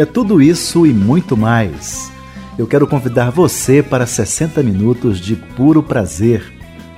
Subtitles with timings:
[0.00, 2.10] É tudo isso e muito mais
[2.56, 6.42] eu quero convidar você para 60 minutos de puro prazer.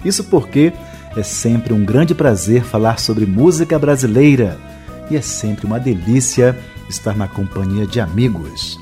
[0.05, 0.73] Isso porque
[1.17, 4.57] é sempre um grande prazer falar sobre música brasileira
[5.11, 6.57] e é sempre uma delícia
[6.89, 8.79] estar na companhia de amigos.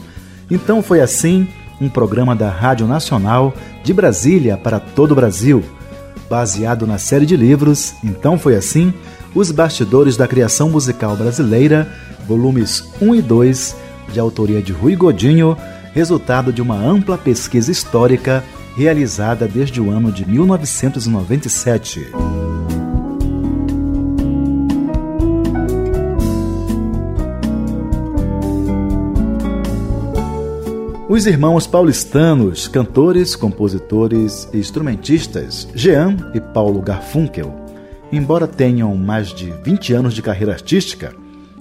[0.50, 1.48] Então foi assim
[1.80, 5.64] um programa da Rádio Nacional de Brasília para todo o Brasil,
[6.28, 8.92] baseado na série de livros Então foi assim,
[9.34, 11.90] Os Bastidores da Criação Musical Brasileira,
[12.28, 15.56] volumes 1 e 2, de autoria de Rui Godinho
[15.92, 18.44] resultado de uma ampla pesquisa histórica
[18.76, 22.08] realizada desde o ano de 1997.
[31.08, 37.52] Os irmãos paulistanos, cantores, compositores e instrumentistas Jean e Paulo Garfunkel,
[38.12, 41.12] embora tenham mais de 20 anos de carreira artística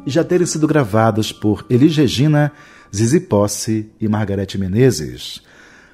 [0.05, 2.51] e já terem sido gravados por Elis Regina
[2.95, 5.41] Zizi Posse e Margarete Menezes.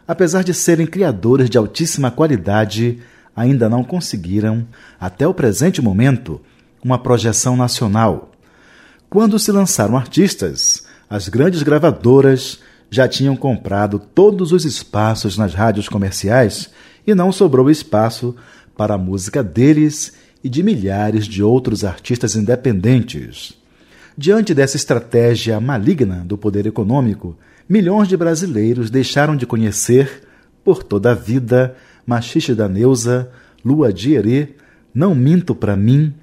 [0.08, 3.00] Apesar de serem criadores de altíssima qualidade,
[3.36, 4.66] ainda não conseguiram,
[5.00, 6.40] até o presente momento,
[6.84, 8.32] uma projeção nacional.
[9.10, 15.90] Quando se lançaram artistas, as grandes gravadoras já tinham comprado todos os espaços nas rádios
[15.90, 16.70] comerciais
[17.06, 18.36] e não sobrou espaço
[18.78, 23.65] para a música deles e de milhares de outros artistas independentes.
[24.18, 27.36] Diante dessa estratégia maligna do poder econômico,
[27.68, 30.24] milhões de brasileiros deixaram de conhecer,
[30.64, 31.76] por toda a vida,
[32.08, 33.30] Machixe da Neuza,
[33.64, 34.50] Lua de Herê,
[34.94, 36.14] Não Minto Pra Mim,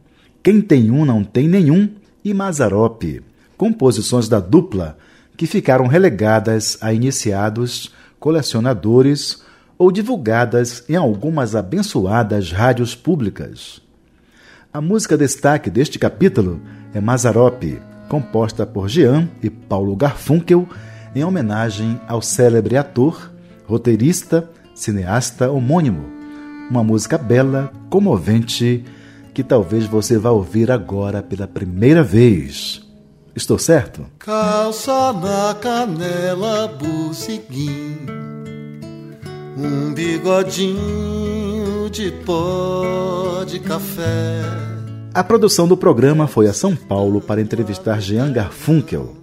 [0.42, 1.90] Quem Tem Um Não Tem Nenhum
[2.24, 3.22] e Mazarope,
[3.58, 4.96] composições da dupla
[5.36, 9.42] que ficaram relegadas a iniciados, colecionadores
[9.76, 13.82] ou divulgadas em algumas abençoadas rádios públicas.
[14.74, 16.58] A música destaque deste capítulo
[16.94, 17.78] é Mazarope,
[18.08, 20.66] composta por Jean e Paulo Garfunkel,
[21.14, 23.30] em homenagem ao célebre ator,
[23.66, 26.06] roteirista, cineasta homônimo.
[26.70, 28.82] Uma música bela, comovente,
[29.34, 32.80] que talvez você vá ouvir agora pela primeira vez.
[33.36, 34.06] Estou certo?
[34.18, 38.06] Calça na canela, buciguinho,
[39.54, 41.61] um bigodinho
[41.92, 44.40] de pó de café
[45.14, 49.14] a produção do programa foi a São Paulo para entrevistar Jean Garfunkel.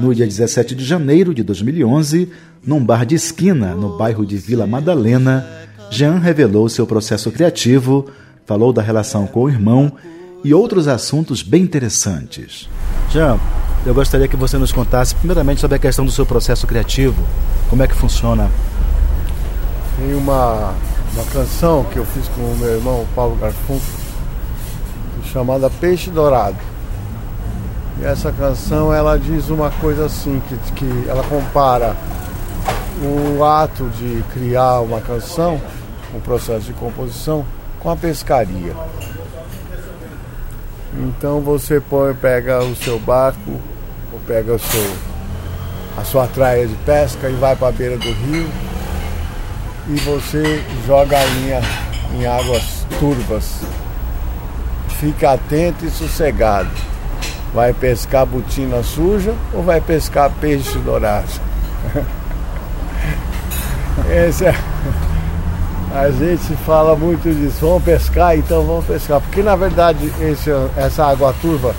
[0.00, 2.32] No dia 17 de janeiro de 2011,
[2.66, 5.46] num bar de esquina no bairro de Vila Madalena,
[5.90, 8.06] Jean revelou seu processo criativo,
[8.46, 9.92] falou da relação com o irmão
[10.42, 12.66] e outros assuntos bem interessantes.
[13.10, 13.38] Jean,
[13.84, 17.22] eu gostaria que você nos contasse primeiramente sobre a questão do seu processo criativo.
[17.68, 18.50] Como é que funciona?
[19.98, 20.74] Tem uma,
[21.16, 23.80] uma canção que eu fiz com o meu irmão Paulo Garfunkel
[25.32, 26.58] chamada Peixe Dourado.
[27.98, 31.96] E essa canção ela diz uma coisa assim, que, que ela compara
[33.02, 35.58] o ato de criar uma canção,
[36.14, 37.46] o processo de composição,
[37.80, 38.76] com a pescaria.
[40.98, 43.58] Então você põe, pega o seu barco,
[44.12, 44.96] ou pega o seu,
[45.96, 48.65] a sua traia de pesca e vai para a beira do rio
[49.88, 51.60] e você joga a linha
[52.14, 53.60] em águas turvas
[54.96, 56.70] fica atento e sossegado.
[57.54, 61.28] Vai pescar botina suja ou vai pescar peixe dourado?
[64.10, 64.54] Esse é...
[65.94, 69.18] A gente fala muito disso, vamos pescar, então vamos pescar.
[69.20, 71.74] Porque na verdade esse, essa água turva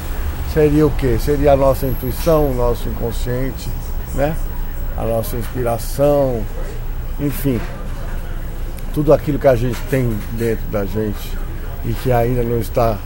[0.51, 1.19] seria o que?
[1.19, 3.69] Seria a nossa intuição, o nosso inconsciente,
[4.15, 4.35] né?
[4.97, 6.41] A nossa inspiração,
[7.19, 7.61] enfim.
[8.97, 11.37] Tudo aquilo que a gente tem dentro da gente
[11.85, 12.97] e que ainda não está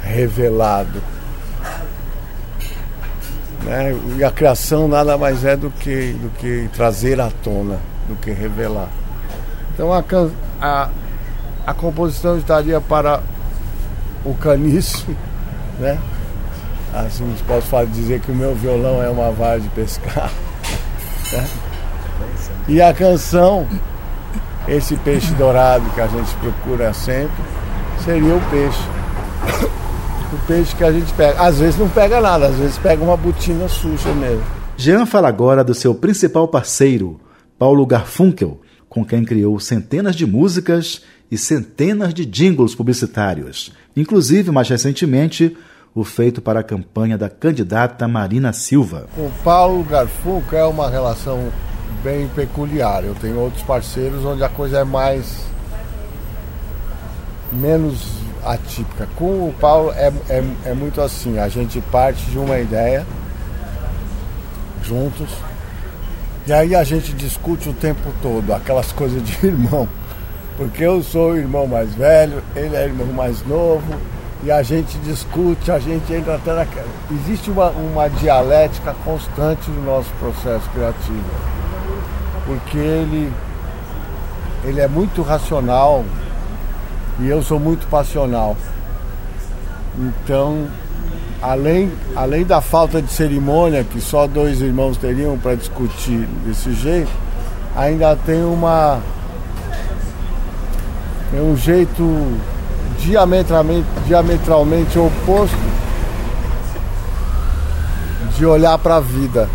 [0.00, 1.02] revelado.
[3.64, 3.92] Né?
[4.18, 8.30] E a criação nada mais é do que, do que trazer à tona, do que
[8.30, 8.88] revelar.
[9.74, 10.04] Então a,
[10.60, 10.88] a,
[11.66, 13.20] a composição estaria para
[14.24, 15.08] o caniço,
[15.80, 15.98] né?
[16.94, 20.30] Assim posso dizer que o meu violão é uma vara de pescar.
[21.32, 21.48] Né?
[22.68, 23.66] E a canção,
[24.68, 27.42] esse peixe dourado que a gente procura sempre,
[28.04, 28.82] seria o peixe.
[30.32, 31.42] O peixe que a gente pega.
[31.42, 34.42] Às vezes não pega nada, às vezes pega uma botina suja mesmo.
[34.76, 37.20] Jean fala agora do seu principal parceiro,
[37.58, 44.68] Paulo Garfunkel, com quem criou centenas de músicas e centenas de jingles publicitários, inclusive, mais
[44.68, 45.56] recentemente,
[45.94, 49.06] o feito para a campanha da candidata Marina Silva.
[49.16, 51.50] O Paulo Garfunkel é uma relação
[52.02, 53.04] bem peculiar.
[53.04, 55.44] Eu tenho outros parceiros onde a coisa é mais
[57.52, 58.08] menos
[58.44, 59.08] atípica.
[59.16, 63.06] Com o Paulo é, é, é muito assim, a gente parte de uma ideia
[64.82, 65.28] juntos
[66.44, 69.88] e aí a gente discute o tempo todo, aquelas coisas de irmão.
[70.56, 73.94] Porque eu sou o irmão mais velho, ele é o irmão mais novo,
[74.42, 76.66] e a gente discute, a gente entra até na.
[77.12, 81.61] Existe uma, uma dialética constante no nosso processo criativo.
[82.46, 83.32] Porque ele,
[84.64, 86.04] ele é muito racional
[87.20, 88.56] e eu sou muito passional.
[89.98, 90.66] Então,
[91.40, 97.10] além, além da falta de cerimônia que só dois irmãos teriam para discutir desse jeito,
[97.76, 99.00] ainda tem uma.
[101.30, 102.38] Tem um jeito
[102.98, 105.56] diametralmente, diametralmente oposto
[108.36, 109.48] de olhar para a vida.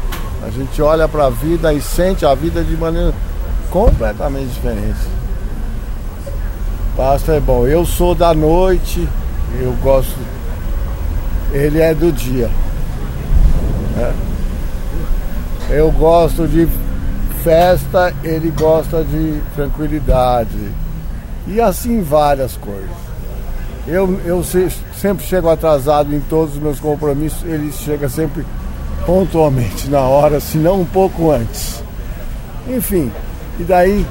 [0.47, 3.13] A gente olha para a vida e sente a vida de maneira
[3.69, 4.95] completamente diferente.
[6.95, 7.67] Pastor é bom.
[7.67, 9.05] Eu sou da noite,
[9.59, 10.17] eu gosto.
[11.51, 12.49] Ele é do dia.
[13.99, 14.13] É.
[15.69, 16.65] Eu gosto de
[17.43, 20.71] festa, ele gosta de tranquilidade.
[21.45, 22.89] E assim várias coisas.
[23.85, 28.45] Eu, eu sempre chego atrasado em todos os meus compromissos, ele chega sempre
[29.07, 31.81] pontualmente na hora, se não um pouco antes.
[32.67, 33.09] Enfim,
[33.57, 34.05] e daí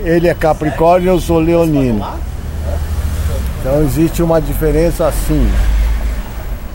[0.00, 2.04] ele é Capricórnio eu sou Leonino.
[3.60, 5.48] Então existe uma diferença assim.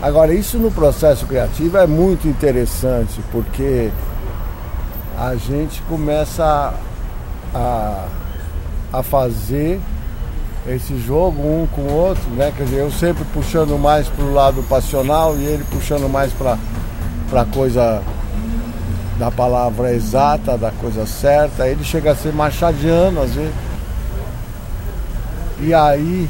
[0.00, 3.90] Agora, isso no processo criativo é muito interessante, porque
[5.18, 6.72] a gente começa
[7.54, 8.04] a,
[8.92, 9.80] a fazer
[10.66, 12.52] esse jogo um com o outro, né?
[12.56, 16.56] Quer dizer, eu sempre puxando mais para o lado passional e ele puxando mais para
[17.42, 18.02] a coisa
[19.18, 21.68] da palavra exata, da coisa certa.
[21.68, 23.54] Ele chega a ser machadiano às vezes.
[25.60, 26.28] E aí,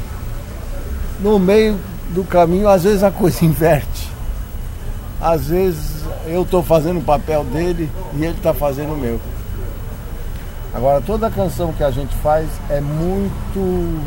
[1.19, 1.77] no meio
[2.09, 4.09] do caminho, às vezes a coisa inverte.
[5.19, 9.19] Às vezes eu estou fazendo o papel dele e ele está fazendo o meu.
[10.73, 13.99] Agora, toda canção que a gente faz é muito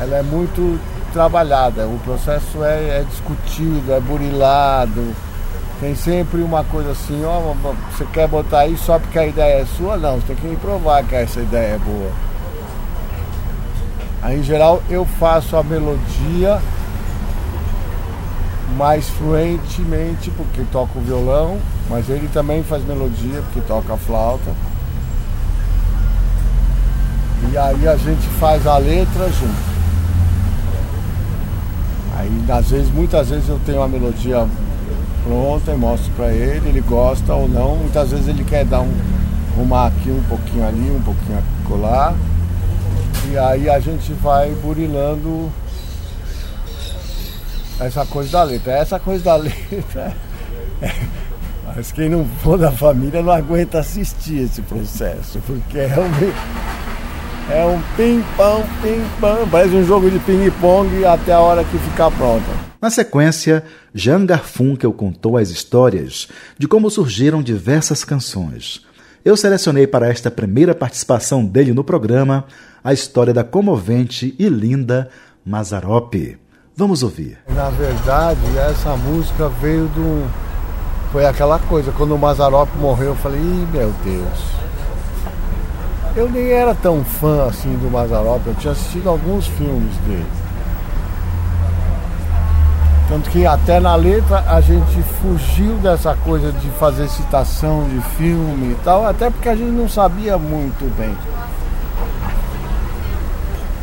[0.00, 0.80] ela é muito
[1.12, 5.14] trabalhada, o processo é, é discutido, é burilado.
[5.80, 7.54] Tem sempre uma coisa assim, ó,
[7.90, 9.96] você quer botar aí só porque a ideia é sua?
[9.96, 12.10] Não, você tem que provar que essa ideia é boa.
[14.22, 16.60] Aí em geral eu faço a melodia
[18.76, 21.58] mais fluentemente porque toco o violão,
[21.90, 24.52] mas ele também faz melodia porque toca a flauta.
[27.50, 29.71] E aí a gente faz a letra junto.
[32.22, 34.46] Aí, às vezes, muitas vezes eu tenho uma melodia
[35.24, 37.74] pronta e mostro para ele, ele gosta ou não.
[37.76, 38.94] Muitas vezes ele quer dar um,
[39.52, 42.14] arrumar aqui um pouquinho ali, um pouquinho colar.
[43.28, 45.50] E aí a gente vai burilando
[47.80, 48.72] essa coisa da letra.
[48.74, 50.16] Essa coisa da letra.
[50.80, 50.92] É,
[51.74, 56.71] mas quem não for da família não aguenta assistir esse processo, porque é um
[57.52, 62.50] é um ping-pong, ping-pong, parece um jogo de ping-pong até a hora que ficar pronta.
[62.80, 63.62] Na sequência,
[63.94, 66.28] Jean Garfunkel contou as histórias
[66.58, 68.80] de como surgiram diversas canções.
[69.22, 72.44] Eu selecionei para esta primeira participação dele no programa
[72.82, 75.10] a história da comovente e linda
[75.44, 76.38] Mazarope.
[76.74, 77.38] Vamos ouvir.
[77.54, 78.40] Na verdade,
[78.70, 80.26] essa música veio do.
[81.12, 84.40] Foi aquela coisa, quando o Mazarope morreu, eu falei, Ih, meu Deus,
[86.14, 90.26] eu nem era tão fã assim do Mazarop, eu tinha assistido alguns filmes dele.
[93.08, 98.72] Tanto que até na letra a gente fugiu dessa coisa de fazer citação de filme
[98.72, 101.14] e tal, até porque a gente não sabia muito bem.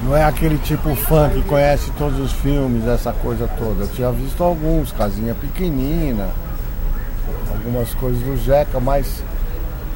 [0.04, 3.84] Não é aquele tipo fã que conhece todos os filmes, essa coisa toda.
[3.84, 6.30] Eu tinha visto alguns, Casinha Pequenina,
[7.52, 9.22] algumas coisas do Jeca, mas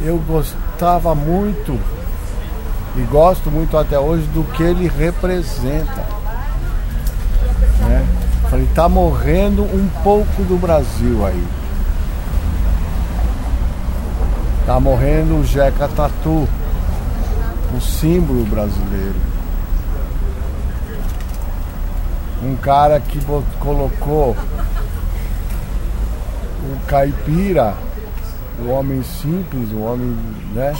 [0.02, 1.80] eu gostava muito
[2.96, 6.06] e gosto muito até hoje do que ele representa.
[7.80, 8.06] Né?
[8.50, 11.44] Falei, tá morrendo um pouco do Brasil aí.
[14.66, 16.48] Tá morrendo o Jeca Tatu,
[17.76, 19.16] o símbolo brasileiro.
[22.44, 23.20] Um cara que
[23.60, 24.38] colocou
[26.64, 27.74] o caipira,
[28.60, 30.16] o homem simples, o homem
[30.54, 30.74] né,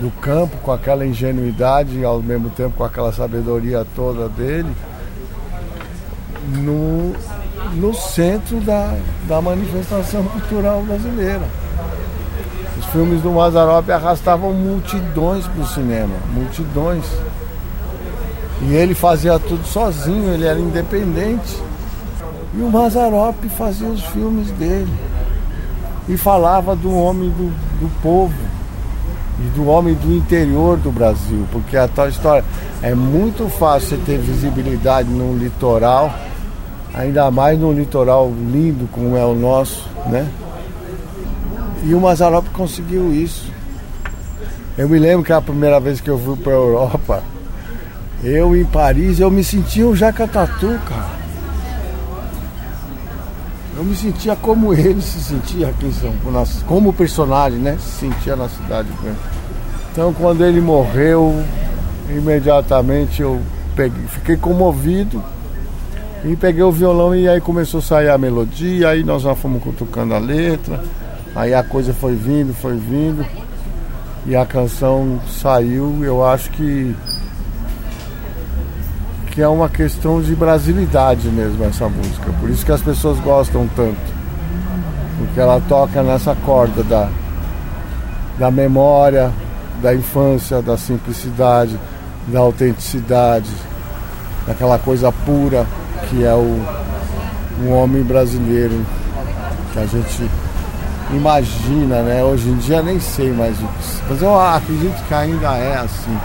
[0.00, 4.74] do campo com aquela ingenuidade e ao mesmo tempo com aquela sabedoria toda dele,
[6.56, 7.14] no,
[7.74, 8.96] no centro da,
[9.28, 11.42] da manifestação cultural brasileira.
[12.78, 17.04] Os filmes do Mazarop arrastavam multidões para o cinema, multidões.
[18.62, 21.62] E ele fazia tudo sozinho, ele era independente.
[22.54, 24.92] E o Mazarop fazia os filmes dele.
[26.08, 28.49] E falava do homem do, do povo
[29.40, 32.44] e do homem do interior do Brasil, porque a tal história
[32.82, 36.12] é muito fácil ter visibilidade no litoral,
[36.92, 40.28] ainda mais num litoral lindo como é o nosso, né?
[41.82, 43.50] E o Mazarop conseguiu isso.
[44.76, 47.22] Eu me lembro que a primeira vez que eu fui para a Europa,
[48.22, 51.19] eu em Paris, eu me sentia um Jacatatu, cara.
[53.80, 57.78] Eu me sentia como ele se sentia aqui em São Paulo, como personagem, né?
[57.80, 58.90] Se sentia na cidade.
[59.90, 61.42] Então quando ele morreu,
[62.10, 63.40] imediatamente eu
[63.74, 65.24] peguei, fiquei comovido
[66.26, 69.62] e peguei o violão e aí começou a sair a melodia, aí nós já fomos
[69.62, 70.84] cutucando a letra,
[71.34, 73.24] aí a coisa foi vindo, foi vindo,
[74.26, 76.94] e a canção saiu, eu acho que
[79.30, 82.32] que é uma questão de brasilidade mesmo essa música.
[82.40, 84.20] Por isso que as pessoas gostam tanto.
[85.18, 87.08] Porque ela toca nessa corda da,
[88.38, 89.30] da memória,
[89.80, 91.78] da infância, da simplicidade,
[92.26, 93.50] da autenticidade,
[94.46, 95.66] daquela coisa pura
[96.08, 96.60] que é o,
[97.64, 98.84] o homem brasileiro
[99.72, 100.28] que a gente
[101.12, 102.24] imagina, né?
[102.24, 104.02] Hoje em dia nem sei mais o que.
[104.08, 106.18] Mas eu acredito que ainda é assim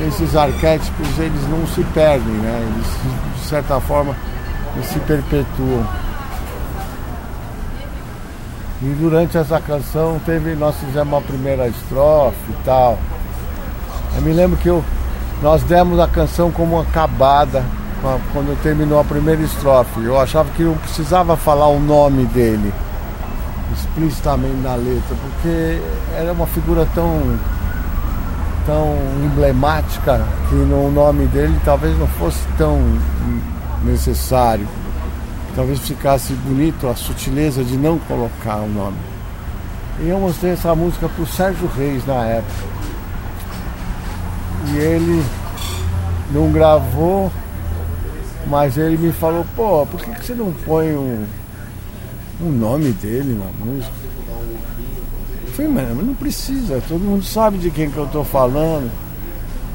[0.00, 2.70] esses arquétipos eles não se perdem, né?
[2.70, 4.14] Eles, de certa forma,
[4.82, 5.86] se perpetuam.
[8.82, 12.98] E durante essa canção teve, nós fizemos uma primeira estrofe e tal.
[14.16, 14.84] Eu me lembro que eu,
[15.42, 17.64] nós demos a canção como acabada
[18.32, 20.04] quando terminou a primeira estrofe.
[20.04, 22.72] Eu achava que não precisava falar o nome dele
[23.72, 25.80] explicitamente na letra, porque
[26.16, 27.38] era uma figura tão
[28.66, 32.80] tão emblemática que no nome dele talvez não fosse tão
[33.84, 34.66] necessário.
[35.54, 38.98] Talvez ficasse bonito a sutileza de não colocar o nome.
[40.00, 42.76] E eu mostrei essa música para o Sérgio Reis na época.
[44.68, 45.24] E ele
[46.32, 47.32] não gravou,
[48.48, 51.24] mas ele me falou, pô, por que, que você não põe um,
[52.42, 54.05] um nome dele na música?
[55.56, 58.90] Falei, mano, não precisa, todo mundo sabe de quem que eu tô falando.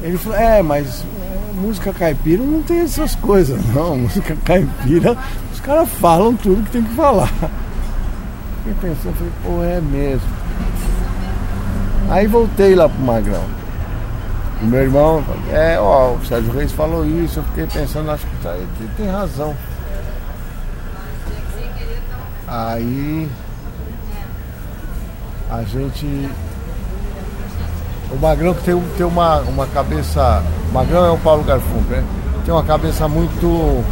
[0.00, 3.98] Ele falou, é, mas é, música caipira não tem essas coisas, não.
[3.98, 5.16] Música caipira,
[5.52, 7.28] os caras falam tudo que tem que falar.
[8.58, 10.28] Fiquei pensando, falei, pô, é mesmo.
[12.08, 13.44] Aí voltei lá pro Magrão.
[14.60, 18.36] O meu irmão, é, ó, o Sérgio Reis falou isso, eu fiquei pensando, acho que
[18.36, 19.56] tá, ele tem razão.
[22.46, 23.28] Aí
[25.52, 26.06] a gente.
[28.10, 30.42] O Magrão tem, tem uma, uma cabeça.
[30.70, 32.04] O Magrão é o Paulo Garfunkel, né?
[32.44, 33.84] Tem uma cabeça muito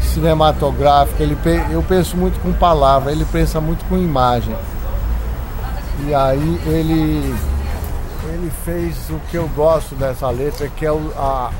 [0.00, 1.22] cinematográfica.
[1.22, 1.36] Ele,
[1.70, 4.54] eu penso muito com palavra, ele pensa muito com imagem.
[6.06, 7.34] E aí ele,
[8.32, 11.50] ele fez o que eu gosto dessa letra, que é o, a,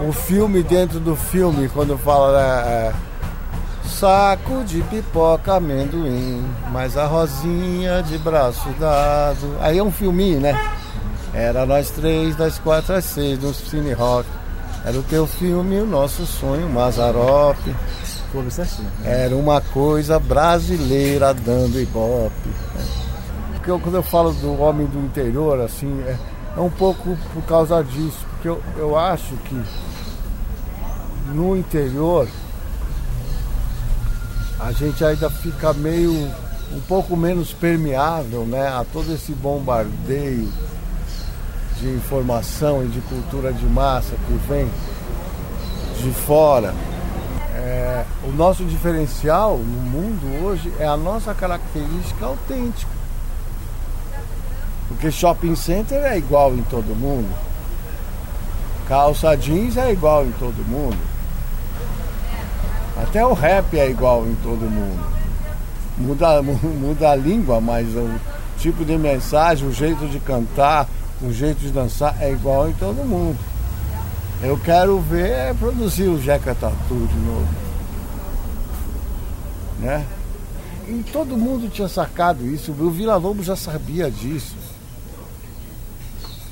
[0.00, 2.32] o, o filme dentro do filme, quando fala.
[2.32, 3.11] Né, é,
[3.88, 9.56] saco de pipoca, amendoim, mais a rosinha de braço dado.
[9.60, 10.58] Aí é um filminho, né?
[11.34, 14.28] Era nós três, das quatro às seis, no Cine Rock.
[14.84, 17.56] Era o teu filme, o nosso sonho, Mazarop.
[19.04, 22.50] Era uma coisa brasileira dando ibope.
[23.52, 26.16] Porque eu, quando eu falo do homem do interior, assim, é,
[26.56, 28.26] é um pouco por causa disso.
[28.30, 29.62] Porque eu, eu acho que
[31.32, 32.26] no interior
[34.64, 36.12] a gente ainda fica meio
[36.72, 40.48] um pouco menos permeável né, a todo esse bombardeio
[41.80, 44.70] de informação e de cultura de massa que vem
[46.00, 46.72] de fora.
[47.56, 52.90] É, o nosso diferencial no mundo hoje é a nossa característica autêntica.
[54.86, 57.34] Porque shopping center é igual em todo mundo.
[58.86, 61.11] Calça jeans é igual em todo mundo.
[62.96, 65.04] Até o rap é igual em todo mundo.
[65.96, 68.10] Muda, muda a língua, mas o
[68.58, 70.88] tipo de mensagem, o jeito de cantar,
[71.20, 73.38] o jeito de dançar é igual em todo mundo.
[74.42, 77.48] Eu quero ver produzir o Jeca Tatu de novo.
[79.78, 80.04] né?
[80.88, 84.56] E todo mundo tinha sacado isso, o Vila Lobos já sabia disso.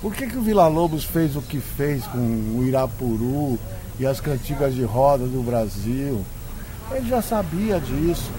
[0.01, 3.59] Por que, que o Vila Lobos fez o que fez com o Irapuru
[4.01, 6.25] e as cantigas de roda do Brasil?
[6.91, 8.31] Ele já sabia disso.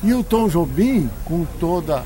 [0.00, 2.04] E o Tom Jobim, com toda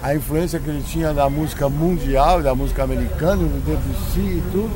[0.00, 4.70] a influência que ele tinha da música mundial, da música americana, do Debussy e tudo,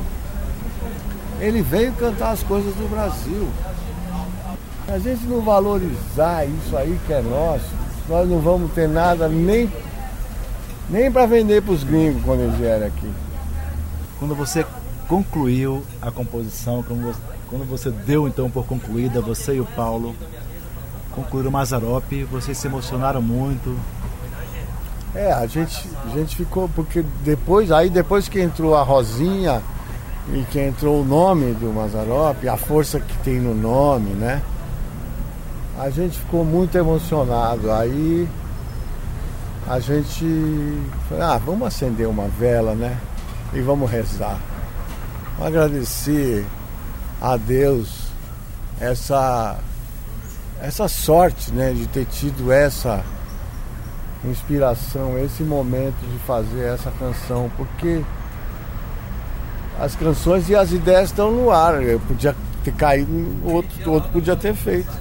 [1.38, 3.48] ele veio cantar as coisas do Brasil.
[4.88, 7.70] A gente não valorizar isso aí que é nosso,
[8.08, 9.72] nós não vamos ter nada nem,
[10.90, 13.10] nem para vender para os gringos quando eles vierem aqui.
[14.18, 14.66] Quando você
[15.08, 20.14] concluiu a composição, quando você deu então por concluída, você e o Paulo
[21.14, 23.78] concluíram o Mazarop, vocês se emocionaram muito.
[25.14, 29.62] É, a gente, a gente ficou, porque depois, aí depois que entrou a Rosinha
[30.32, 34.40] e que entrou o nome do Mazarop, a força que tem no nome, né?
[35.78, 37.70] A gente ficou muito emocionado.
[37.70, 38.26] Aí
[39.68, 40.24] a gente
[41.08, 42.96] falou, ah, vamos acender uma vela, né?
[43.52, 44.38] E vamos rezar.
[45.42, 46.46] Vamos agradecer
[47.20, 48.12] a Deus
[48.80, 49.58] essa
[50.60, 53.02] essa sorte, né, de ter tido essa
[54.24, 58.02] inspiração, esse momento de fazer essa canção, porque
[59.80, 61.82] as canções e as ideias estão no ar.
[61.82, 64.92] Eu podia ter caído, outro, outro podia ter feito.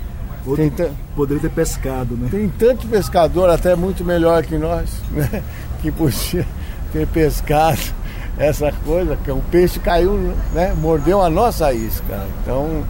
[0.43, 2.29] Outro tem, poderia ter pescado, né?
[2.31, 5.43] Tem tanto pescador, até muito melhor que nós, né?
[5.83, 6.47] Que podia
[6.91, 8.00] ter pescado
[8.41, 10.13] essa coisa, que o peixe caiu,
[10.53, 10.73] né?
[10.79, 12.25] Mordeu a nossa isca.
[12.41, 12.83] Então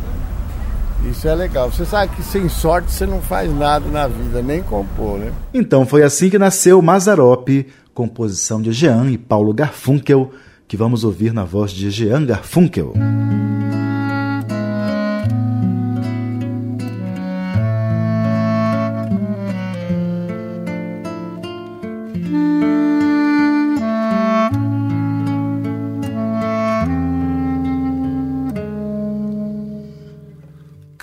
[1.10, 1.72] isso é legal.
[1.72, 5.32] Você sabe que sem sorte você não faz nada na vida, nem compor, né?
[5.54, 10.32] Então foi assim que nasceu Mazarop, composição de Jean e Paulo Garfunkel,
[10.68, 12.94] que vamos ouvir na voz de Jean Garfunkel.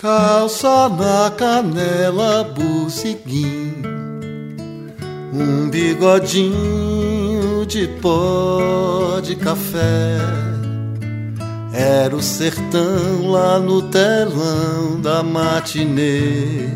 [0.01, 3.83] Calça na canela, buciguim,
[5.35, 10.19] um bigodinho de pó de café.
[11.73, 16.69] Era o sertão lá no telão da matinê.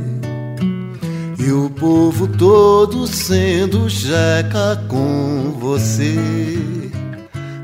[1.39, 6.19] E o povo todo sendo jeca com você.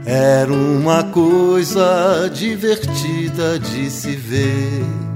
[0.06, 5.07] Era uma coisa divertida de se ver.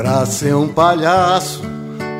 [0.00, 1.60] Pra ser um palhaço,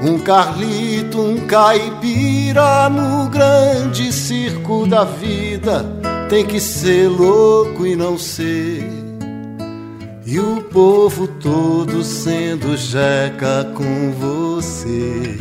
[0.02, 5.82] um Carlito, um caipira no grande circo da vida,
[6.28, 8.86] tem que ser louco e não ser.
[10.26, 15.38] E o povo todo sendo jeca com você.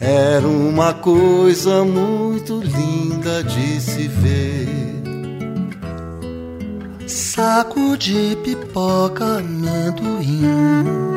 [0.00, 4.98] Era uma coisa muito linda de se ver
[7.38, 11.07] saco de pipoca, amendoim.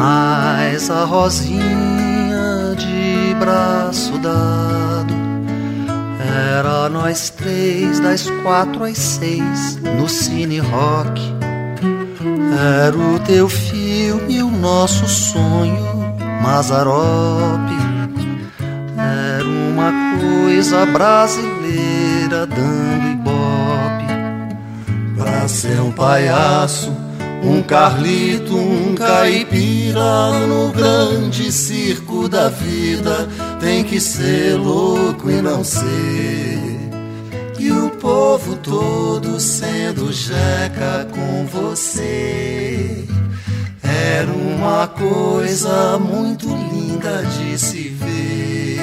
[0.00, 5.12] Mas a rosinha de braço dado
[6.56, 11.20] era nós três, das quatro às seis, no cine rock.
[12.78, 17.76] Era o teu filme, o nosso sonho, Mazarope.
[18.96, 22.90] Era uma coisa brasileira dando
[25.50, 26.92] ser um palhaço,
[27.42, 33.28] um Carlito, um caipira no grande circo da vida.
[33.60, 36.58] Tem que ser louco e não ser.
[37.58, 43.04] E o povo todo sendo jeca com você.
[43.82, 48.79] Era uma coisa muito linda de se ver.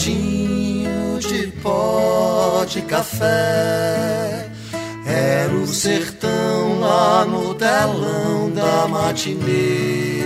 [0.00, 4.48] Bigodinho de pó de café.
[5.06, 10.22] Era o sertão lá no telão da matinê.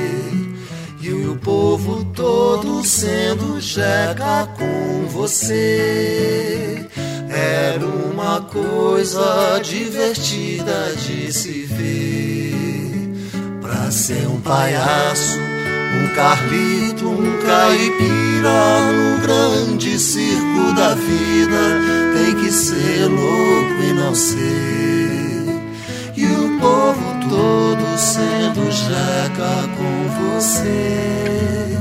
[1.00, 6.86] E o povo todo sendo jeca com você.
[7.28, 12.34] Era uma coisa divertida de se ver
[13.94, 15.38] ser um palhaço,
[15.94, 22.14] um Carlito, um caipira no grande circo da vida.
[22.14, 25.44] Tem que ser louco e não ser.
[26.16, 31.78] E o povo todo sendo jeca com você.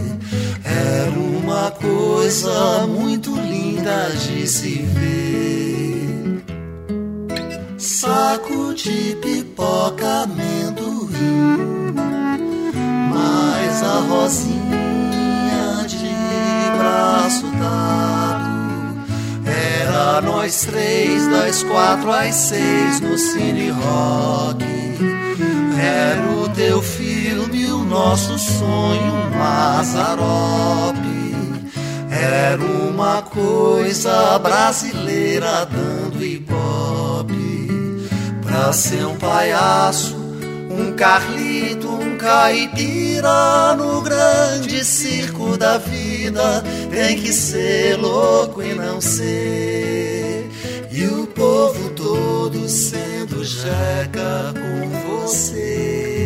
[0.64, 6.44] Era uma coisa muito linda de se ver.
[7.78, 11.73] Saco de pipoca, amendoim.
[13.84, 19.04] Mas a rosinha de braço dado
[19.46, 24.64] era nós três, das quatro às seis no Cine Rock.
[25.78, 31.04] Era o teu filme, o nosso sonho, Mazarope.
[32.10, 38.08] Era uma coisa brasileira dando ibope.
[38.46, 40.16] Pra ser um palhaço,
[40.70, 41.83] um Carlito,
[42.24, 46.64] caipira no grande circo da vida.
[46.90, 50.50] Tem que ser louco e não ser.
[50.90, 56.23] E o povo todo sendo jeca com você.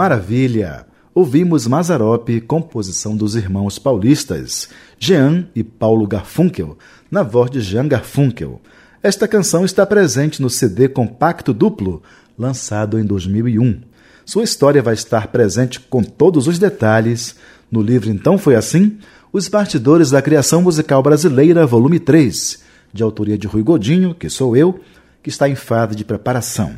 [0.00, 0.86] Maravilha!
[1.14, 6.78] Ouvimos Mazarope, composição dos irmãos paulistas, Jean e Paulo Garfunkel,
[7.10, 8.62] na voz de Jean Garfunkel.
[9.02, 12.02] Esta canção está presente no CD compacto duplo,
[12.38, 13.82] lançado em 2001.
[14.24, 17.36] Sua história vai estar presente com todos os detalhes
[17.70, 18.96] no livro Então Foi Assim?
[19.30, 22.58] Os Bastidores da Criação Musical Brasileira, volume 3,
[22.90, 24.80] de autoria de Rui Godinho, que sou eu,
[25.22, 26.74] que está em fase de preparação.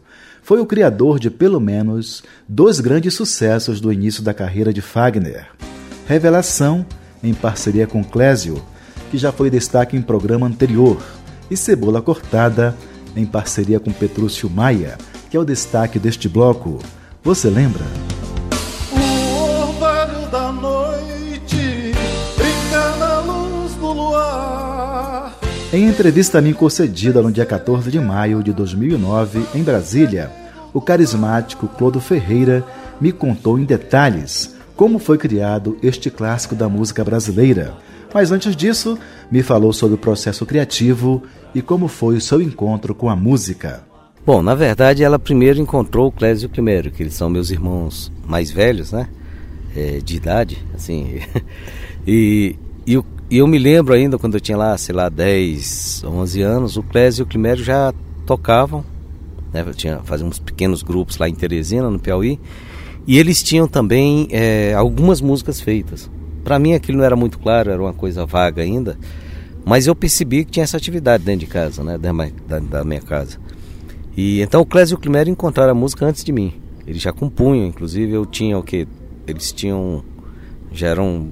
[0.49, 5.45] foi o criador de pelo menos dois grandes sucessos do início da carreira de Fagner.
[6.07, 6.83] Revelação,
[7.21, 8.59] em parceria com Clésio,
[9.11, 10.97] que já foi destaque em programa anterior,
[11.51, 12.75] e Cebola Cortada,
[13.15, 14.97] em parceria com Petrúcio Maia,
[15.29, 16.79] que é o destaque deste bloco.
[17.23, 17.85] Você lembra?
[25.71, 30.38] Em entrevista a mim concedida no dia 14 de maio de 2009, em Brasília,
[30.73, 32.65] o carismático Clodo Ferreira
[32.99, 37.73] me contou em detalhes como foi criado este clássico da música brasileira.
[38.13, 38.97] Mas antes disso,
[39.29, 41.21] me falou sobre o processo criativo
[41.53, 43.83] e como foi o seu encontro com a música.
[44.25, 48.11] Bom, na verdade, ela primeiro encontrou o Clésio o Climério, que eles são meus irmãos
[48.25, 49.09] mais velhos, né?
[49.75, 51.19] É, de idade, assim.
[52.07, 52.55] e,
[52.87, 56.77] e, eu, eu me lembro ainda, quando eu tinha lá, sei lá, 10, 11 anos,
[56.77, 57.93] o Clésio e o Climério já
[58.25, 58.83] tocavam
[59.53, 59.65] né?
[59.75, 62.39] Tinha fazer uns pequenos grupos lá em Teresina, no Piauí,
[63.07, 66.09] e eles tinham também é, algumas músicas feitas.
[66.43, 68.97] Para mim aquilo não era muito claro, era uma coisa vaga ainda,
[69.65, 73.37] mas eu percebi que tinha essa atividade dentro de casa, né, da, da minha casa.
[74.15, 76.53] E então o Clésio e o Climério encontraram a música antes de mim.
[76.85, 78.87] Eles já compunham, inclusive eu tinha o que
[79.27, 80.03] eles tinham
[80.71, 81.29] já eram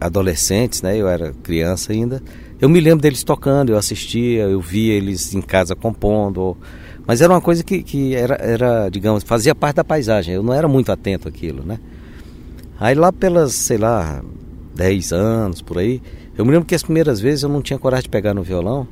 [0.00, 0.96] adolescentes, né?
[0.96, 2.22] Eu era criança ainda.
[2.60, 6.56] Eu me lembro deles tocando, eu assistia, eu via eles em casa compondo.
[7.06, 10.34] Mas era uma coisa que, que era, era, digamos, fazia parte da paisagem.
[10.34, 11.78] Eu não era muito atento àquilo, né?
[12.80, 14.22] Aí lá pelas, sei lá,
[14.74, 16.02] 10 anos, por aí,
[16.36, 18.88] eu me lembro que as primeiras vezes eu não tinha coragem de pegar no violão.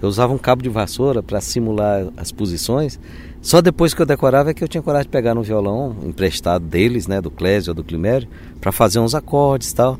[0.00, 2.98] Eu usava um cabo de vassoura para simular as posições.
[3.42, 6.64] Só depois que eu decorava é que eu tinha coragem de pegar no violão emprestado
[6.64, 8.28] deles, né, do Clésio ou do Climério,
[8.60, 9.98] para fazer uns acordes e tal.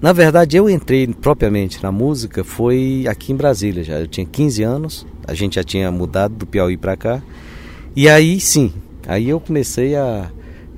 [0.00, 4.00] Na verdade, eu entrei propriamente na música foi aqui em Brasília já.
[4.00, 7.22] Eu tinha 15 anos, a gente já tinha mudado do Piauí para cá.
[7.94, 8.72] E aí sim,
[9.06, 10.30] aí eu comecei a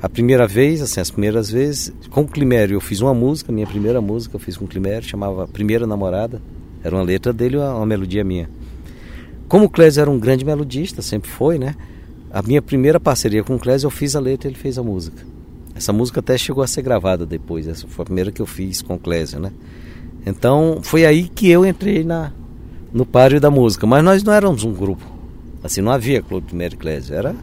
[0.02, 3.68] a primeira vez, assim, as primeiras vezes, com o Climério eu fiz uma música, minha
[3.68, 6.42] primeira música eu fiz com o Climério, chamava Primeira Namorada.
[6.83, 8.50] Era uma letra dele, uma, uma melodia minha.
[9.46, 11.76] Como o Clésio era um grande melodista, sempre foi, né?
[12.33, 15.24] A minha primeira parceria com o Clésio, eu fiz a letra ele fez a música.
[15.72, 18.83] Essa música até chegou a ser gravada depois, essa foi a primeira que eu fiz
[18.83, 19.52] com o Clésio, né?
[20.26, 22.33] Então foi aí que eu entrei na,
[22.92, 23.87] no páreo da música.
[23.87, 25.05] Mas nós não éramos um grupo.
[25.62, 27.14] Assim, não havia Clube Primeiro e Clésio.
[27.14, 27.35] Era,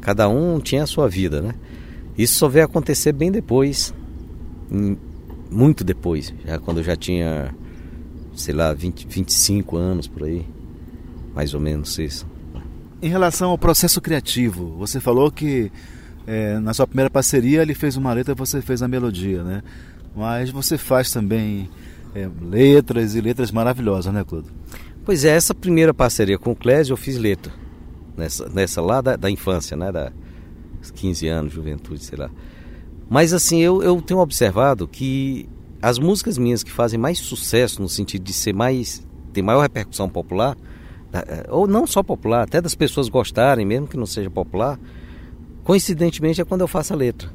[0.00, 1.54] cada um tinha a sua vida, né?
[2.16, 3.94] Isso só veio acontecer bem depois,
[5.50, 7.54] muito depois, já quando eu já tinha,
[8.34, 10.44] sei lá, 20, 25 anos por aí,
[11.32, 12.26] mais ou menos isso.
[13.00, 15.70] Em relação ao processo criativo, você falou que
[16.26, 19.62] é, na sua primeira parceria ele fez uma letra e você fez a melodia, né?
[20.16, 21.70] Mas você faz também
[22.24, 24.48] é, letras e letras maravilhosas, né, Clodo?
[25.04, 27.52] Pois é, essa primeira parceria com o Clésio eu fiz letra.
[28.16, 29.92] Nessa, nessa lá da, da infância, né?
[29.92, 30.12] Da
[30.94, 32.30] 15 anos, juventude, sei lá.
[33.08, 35.48] Mas assim, eu, eu tenho observado que
[35.80, 39.06] as músicas minhas que fazem mais sucesso no sentido de ser mais.
[39.32, 40.56] ter maior repercussão popular,
[41.12, 44.78] é, ou não só popular, até das pessoas gostarem, mesmo que não seja popular,
[45.64, 47.30] coincidentemente é quando eu faço a letra.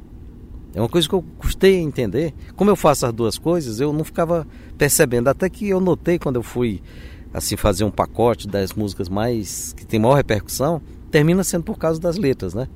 [0.74, 2.34] É uma coisa que eu custei a entender.
[2.56, 5.28] Como eu faço as duas coisas, eu não ficava percebendo.
[5.28, 6.82] Até que eu notei quando eu fui
[7.32, 12.00] assim fazer um pacote das músicas mais que tem maior repercussão, termina sendo por causa
[12.00, 12.68] das letras, né?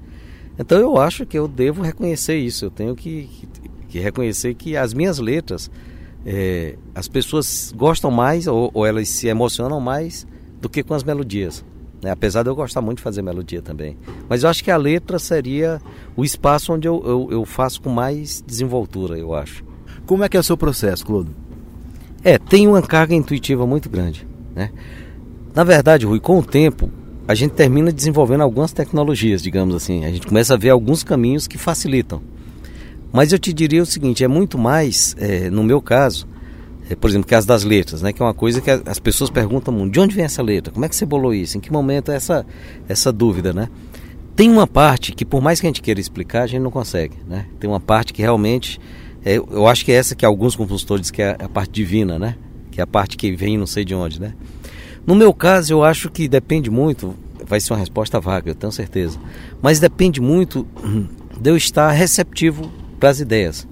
[0.59, 2.65] Então eu acho que eu devo reconhecer isso.
[2.65, 3.49] Eu tenho que, que,
[3.89, 5.71] que reconhecer que as minhas letras
[6.25, 10.27] é, as pessoas gostam mais ou, ou elas se emocionam mais
[10.61, 11.65] do que com as melodias.
[12.03, 12.11] Né?
[12.11, 13.97] Apesar de eu gostar muito de fazer melodia também.
[14.29, 15.81] Mas eu acho que a letra seria
[16.17, 19.65] o espaço onde eu, eu, eu faço com mais desenvoltura, eu acho.
[20.07, 21.31] Como é que é o seu processo, Clodo?
[22.23, 24.27] É, tem uma carga intuitiva muito grande.
[24.55, 24.71] Né?
[25.55, 26.91] Na verdade, Rui, com o tempo,
[27.27, 30.05] a gente termina desenvolvendo algumas tecnologias, digamos assim.
[30.05, 32.23] A gente começa a ver alguns caminhos que facilitam.
[33.13, 36.27] Mas eu te diria o seguinte: é muito mais, é, no meu caso,
[36.95, 40.01] por exemplo, caso das letras, né, que é uma coisa que as pessoas perguntam de
[40.01, 40.73] onde vem essa letra?
[40.73, 41.59] Como é que você bolou isso?
[41.59, 42.47] Em que momento é essa,
[42.89, 43.69] essa dúvida, né?
[44.35, 47.17] Tem uma parte que, por mais que a gente queira explicar, a gente não consegue,
[47.27, 47.47] né?
[47.59, 48.81] Tem uma parte que realmente,
[49.25, 52.19] é, eu acho que é essa que alguns compositores dizem que é a parte divina,
[52.19, 52.37] né?
[52.71, 54.35] Que é a parte que vem não sei de onde, né?
[55.07, 57.15] No meu caso, eu acho que depende muito,
[57.47, 59.19] vai ser uma resposta vaga, eu tenho certeza,
[59.61, 60.67] mas depende muito
[61.41, 62.71] de eu estar receptivo
[63.01, 63.67] para as ideias.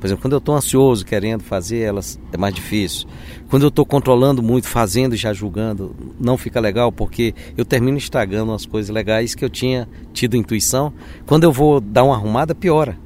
[0.00, 3.06] Por exemplo, quando eu estou ansioso, querendo fazer elas, é mais difícil.
[3.50, 7.98] Quando eu estou controlando muito, fazendo e já julgando, não fica legal, porque eu termino
[7.98, 10.90] estragando as coisas legais que eu tinha tido intuição.
[11.26, 12.96] Quando eu vou dar uma arrumada, piora.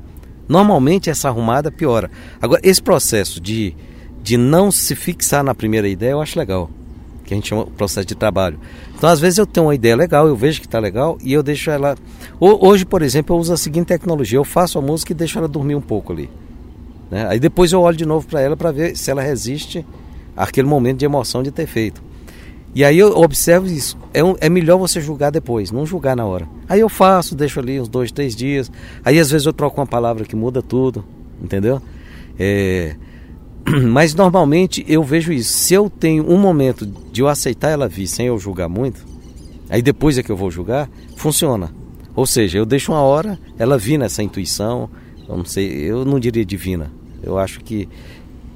[0.49, 2.09] Normalmente essa arrumada piora.
[2.41, 3.75] Agora, esse processo de,
[4.23, 6.71] de não se fixar na primeira ideia, eu acho legal.
[7.25, 8.61] Que a gente chama processo de trabalho.
[8.97, 11.43] Então, às vezes eu tenho uma ideia legal, eu vejo que está legal e eu
[11.43, 11.97] deixo ela.
[12.39, 15.49] Hoje, por exemplo, eu uso a seguinte tecnologia: eu faço a música e deixo ela
[15.49, 16.31] dormir um pouco ali.
[17.11, 17.27] Né?
[17.29, 19.85] Aí depois eu olho de novo para ela para ver se ela resiste
[20.37, 22.03] àquele momento de emoção de ter feito.
[22.75, 23.97] E aí eu observo isso.
[24.13, 26.49] É, um, é melhor você julgar depois, não julgar na hora.
[26.69, 28.71] Aí eu faço, deixo ali uns dois, três dias.
[29.05, 31.05] Aí às vezes eu troco uma palavra que muda tudo,
[31.41, 31.81] entendeu?
[32.39, 32.97] É...
[33.89, 35.53] Mas normalmente eu vejo isso.
[35.53, 39.07] Se eu tenho um momento de eu aceitar ela vir sem eu julgar muito,
[39.71, 41.71] aí depois é que eu vou julgar, funciona.
[42.17, 44.91] Ou seja, eu deixo uma hora ela vir nessa intuição,
[45.29, 46.91] eu não eu não diria divina.
[47.23, 47.89] Eu acho que,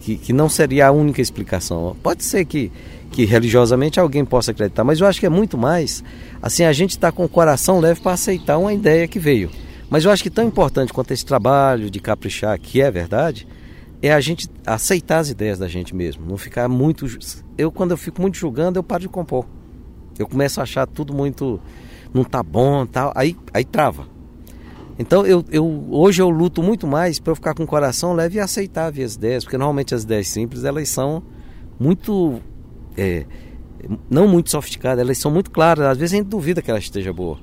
[0.00, 1.96] que, que não seria a única explicação.
[2.02, 2.70] Pode ser que,
[3.10, 6.04] que religiosamente alguém possa acreditar, mas eu acho que é muito mais
[6.42, 9.50] assim, a gente está com o coração leve para aceitar uma ideia que veio.
[9.90, 13.46] Mas eu acho que tão importante quanto esse trabalho de caprichar, que é verdade,
[14.02, 17.06] é a gente aceitar as ideias da gente mesmo, não ficar muito.
[17.56, 19.46] Eu, quando eu fico muito julgando, eu paro de compor.
[20.18, 21.60] Eu começo a achar tudo muito.
[22.12, 24.17] não tá bom tal, aí, aí trava.
[24.98, 28.38] Então eu, eu hoje eu luto muito mais para eu ficar com o coração leve
[28.38, 31.22] e aceitar as ideias, porque normalmente as ideias simples elas são
[31.78, 32.40] muito
[32.96, 33.24] é,
[34.10, 35.86] não muito sofisticadas, elas são muito claras.
[35.86, 37.38] Às vezes a gente duvida que ela esteja boa.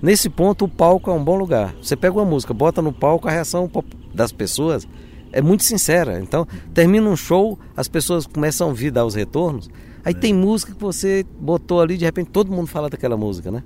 [0.00, 1.74] Nesse ponto o palco é um bom lugar.
[1.82, 3.70] Você pega uma música, bota no palco, a reação
[4.14, 4.88] das pessoas
[5.32, 6.18] é muito sincera.
[6.20, 9.68] Então termina um show, as pessoas começam a ouvir dar os retornos.
[10.02, 10.16] Aí é.
[10.16, 13.62] tem música que você botou ali, de repente todo mundo fala daquela música, né?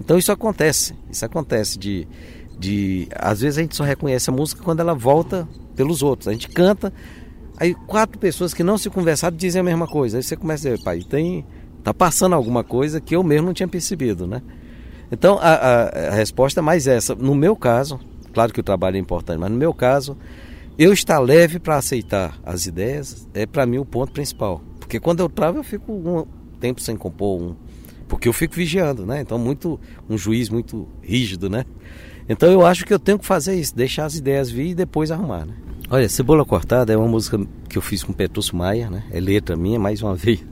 [0.00, 2.06] Então isso acontece, isso acontece de
[2.58, 6.28] de às vezes a gente só reconhece a música quando ela volta pelos outros.
[6.28, 6.92] A gente canta,
[7.56, 10.18] aí quatro pessoas que não se conversaram dizem a mesma coisa.
[10.18, 11.44] Aí você começa a dizer, pai, tem
[11.82, 14.42] tá passando alguma coisa que eu mesmo não tinha percebido, né?
[15.10, 17.14] Então a, a, a resposta é mais essa.
[17.14, 17.98] No meu caso,
[18.32, 20.16] claro que o trabalho é importante, mas no meu caso,
[20.78, 24.62] eu estar leve para aceitar as ideias é para mim o ponto principal.
[24.78, 26.26] Porque quando eu travo eu fico um
[26.58, 27.56] tempo sem compor um,
[28.06, 29.20] porque eu fico vigiando, né?
[29.20, 31.64] Então muito um juiz muito rígido, né?
[32.28, 35.10] Então eu acho que eu tenho que fazer isso, deixar as ideias vir e depois
[35.10, 35.54] arrumar, né?
[35.90, 39.04] Olha, Cebola Cortada é uma música que eu fiz com Petrúcio Maia, né?
[39.10, 40.44] É letra minha, mais uma vez,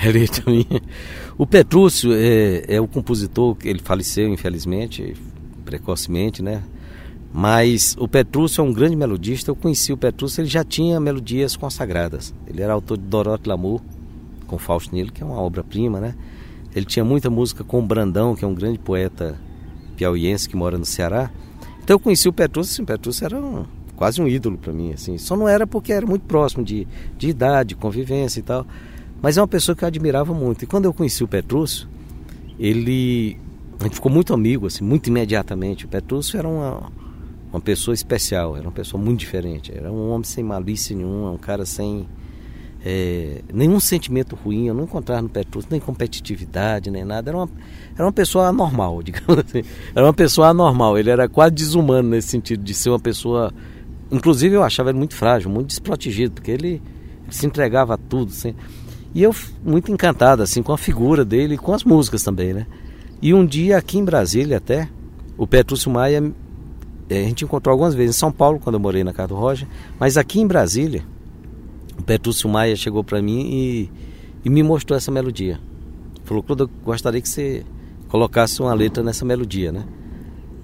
[0.00, 0.80] é letra minha.
[1.36, 5.16] O Petrúcio é, é o compositor, ele faleceu infelizmente,
[5.64, 6.62] precocemente, né?
[7.32, 9.50] Mas o Petrúcio é um grande melodista.
[9.50, 12.32] Eu conheci o Petrúcio, ele já tinha melodias consagradas.
[12.46, 13.80] Ele era autor de Dorote Lamour,
[14.46, 16.14] com Fausto Nilo, que é uma obra-prima, né?
[16.74, 19.36] Ele tinha muita música com o Brandão, que é um grande poeta
[19.96, 21.30] piauiense que mora no Ceará.
[21.82, 24.92] Então eu conheci o Petrúcio, assim, o Petrúcio era um, quase um ídolo para mim,
[24.92, 25.18] assim.
[25.18, 28.66] Só não era porque era muito próximo de, de idade, convivência e tal.
[29.22, 30.62] Mas é uma pessoa que eu admirava muito.
[30.62, 31.88] E quando eu conheci o Petrúcio,
[32.58, 33.38] ele
[33.78, 35.84] a gente ficou muito amigo, assim, muito imediatamente.
[35.84, 36.90] O Petrúcio era uma,
[37.52, 39.72] uma pessoa especial, era uma pessoa muito diferente.
[39.74, 42.08] Era um homem sem malícia nenhuma, um cara sem
[42.88, 44.68] é, nenhum sentimento ruim.
[44.68, 47.30] Eu não encontrava no Petrúcio nem competitividade, nem nada.
[47.30, 47.48] Era uma,
[47.96, 49.64] era uma pessoa anormal, digamos assim.
[49.92, 50.96] Era uma pessoa anormal.
[50.96, 53.52] Ele era quase desumano nesse sentido de ser uma pessoa.
[54.08, 56.80] Inclusive, eu achava ele muito frágil, muito desprotegido, porque ele,
[57.24, 58.30] ele se entregava a tudo.
[58.30, 58.54] Assim.
[59.12, 62.68] E eu muito encantado assim com a figura dele e com as músicas também, né?
[63.20, 64.88] E um dia aqui em Brasília até,
[65.36, 66.22] o Petrúcio Maia,
[67.10, 69.34] eh, a gente encontrou algumas vezes em São Paulo, quando eu morei na casa do
[69.34, 69.66] Roger,
[69.98, 71.02] mas aqui em Brasília,
[72.02, 73.90] Petrúcio Maia chegou para mim e,
[74.44, 75.60] e, me mostrou essa melodia.
[76.24, 77.64] Falou, Claude, eu gostaria que você
[78.08, 79.84] colocasse uma letra nessa melodia, né?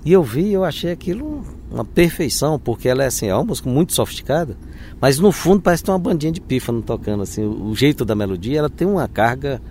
[0.05, 3.69] E eu vi, eu achei aquilo uma perfeição, porque ela é assim, é uma música
[3.71, 4.57] muito sofisticada,
[5.01, 8.59] mas no fundo parece tem uma bandinha de pífano tocando assim, o jeito da melodia,
[8.59, 9.63] ela tem uma carga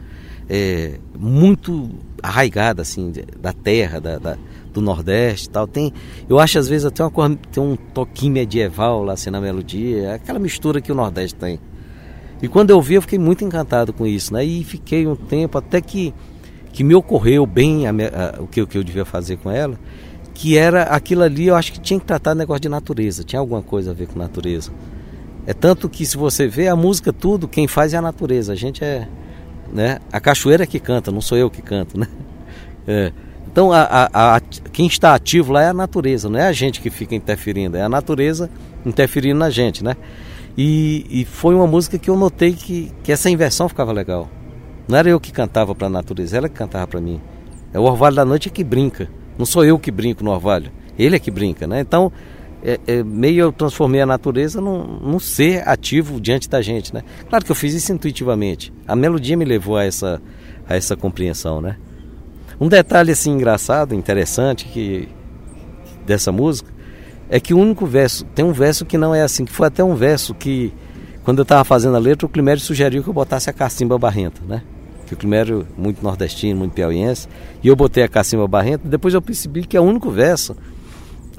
[0.49, 1.89] é, muito
[2.23, 4.37] arraigada assim da terra, da, da,
[4.73, 5.67] do Nordeste, tal.
[5.67, 5.93] Tem,
[6.29, 10.03] eu acho às vezes até uma cor, tem um toquinho medieval lá assim na melodia,
[10.03, 11.59] é aquela mistura que o Nordeste tem.
[12.41, 14.43] E quando eu vi, eu fiquei muito encantado com isso, né?
[14.43, 16.13] E fiquei um tempo até que
[16.73, 19.77] que me ocorreu bem a, a, o, que, que eu devia fazer com ela,
[20.33, 23.61] que era aquilo ali, eu acho que tinha que tratar negócio de natureza, tinha alguma
[23.61, 24.71] coisa a ver com natureza.
[25.45, 28.53] É tanto que se você vê a música tudo, quem faz é a natureza.
[28.53, 29.05] A gente é
[29.71, 29.99] né?
[30.11, 32.07] A cachoeira que canta, não sou eu que canto, né?
[32.87, 33.13] É.
[33.51, 36.79] Então, a, a, a, quem está ativo lá é a natureza, não é a gente
[36.79, 38.49] que fica interferindo, é a natureza
[38.85, 39.95] interferindo na gente, né?
[40.57, 44.29] E, e foi uma música que eu notei que, que essa inversão ficava legal.
[44.87, 47.21] Não era eu que cantava para a natureza, ela que cantava para mim.
[47.73, 51.15] É o orvalho da noite que brinca, não sou eu que brinco no orvalho, ele
[51.15, 51.79] é que brinca, né?
[51.79, 52.11] Então,
[52.63, 57.03] é, é, meio eu transformei a natureza num, num, ser ativo diante da gente, né?
[57.27, 58.71] Claro que eu fiz isso intuitivamente.
[58.87, 60.21] A melodia me levou a essa,
[60.67, 61.77] a essa compreensão, né?
[62.61, 65.09] Um detalhe assim engraçado, interessante que
[66.05, 66.71] dessa música
[67.27, 69.83] é que o único verso, tem um verso que não é assim, que foi até
[69.83, 70.71] um verso que
[71.23, 74.43] quando eu estava fazendo a letra, o Climério sugeriu que eu botasse a cacimba barrenta,
[74.47, 74.61] né?
[75.07, 77.27] Que o Climério muito nordestino, muito piauiense,
[77.63, 80.55] e eu botei a cacimba barrenta, depois eu percebi que é o único verso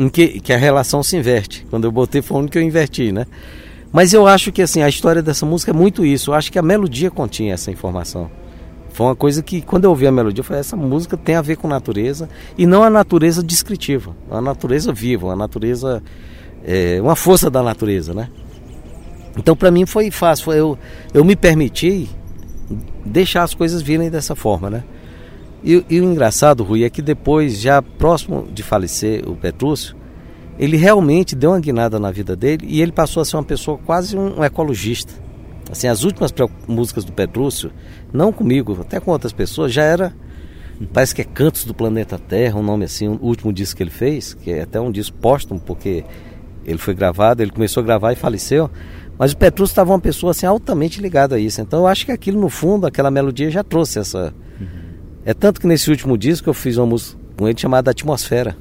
[0.01, 1.65] em que, que a relação se inverte.
[1.71, 3.29] Quando eu botei foi onde que eu inverti, né?
[3.93, 6.31] Mas eu acho que assim, a história dessa música é muito isso.
[6.31, 8.29] Eu acho que a melodia continha essa informação.
[8.93, 11.43] Foi uma coisa que, quando eu ouvi a melodia, eu falei: essa música tem a
[11.43, 16.03] ver com natureza e não a natureza descritiva, a natureza viva, a natureza.
[16.65, 18.29] É, uma força da natureza, né?
[19.37, 20.45] Então, para mim foi fácil.
[20.45, 20.79] Foi eu,
[21.13, 22.09] eu me permiti
[23.05, 24.85] deixar as coisas virem dessa forma, né?
[25.65, 29.97] E, e, o engraçado, Rui, é que depois, já próximo de falecer o Petrúcio,
[30.59, 33.79] ele realmente deu uma guinada na vida dele e ele passou a ser uma pessoa
[33.79, 35.13] quase um, um ecologista.
[35.71, 36.33] Assim, as últimas
[36.67, 37.73] músicas do Petrúcio,
[38.13, 40.13] não comigo, até com outras pessoas, já era.
[40.93, 43.91] Parece que é Cantos do Planeta Terra, um nome assim, o último disco que ele
[43.91, 46.05] fez, que é até um disco póstumo, porque
[46.65, 48.71] ele foi gravado, ele começou a gravar e faleceu.
[49.17, 51.61] Mas o Petrúcio estava uma pessoa assim altamente ligada a isso.
[51.61, 54.35] Então eu acho que aquilo no fundo, aquela melodia já trouxe essa,
[55.25, 58.57] é tanto que nesse último disco eu fiz uma música com ele chamada Atmosfera.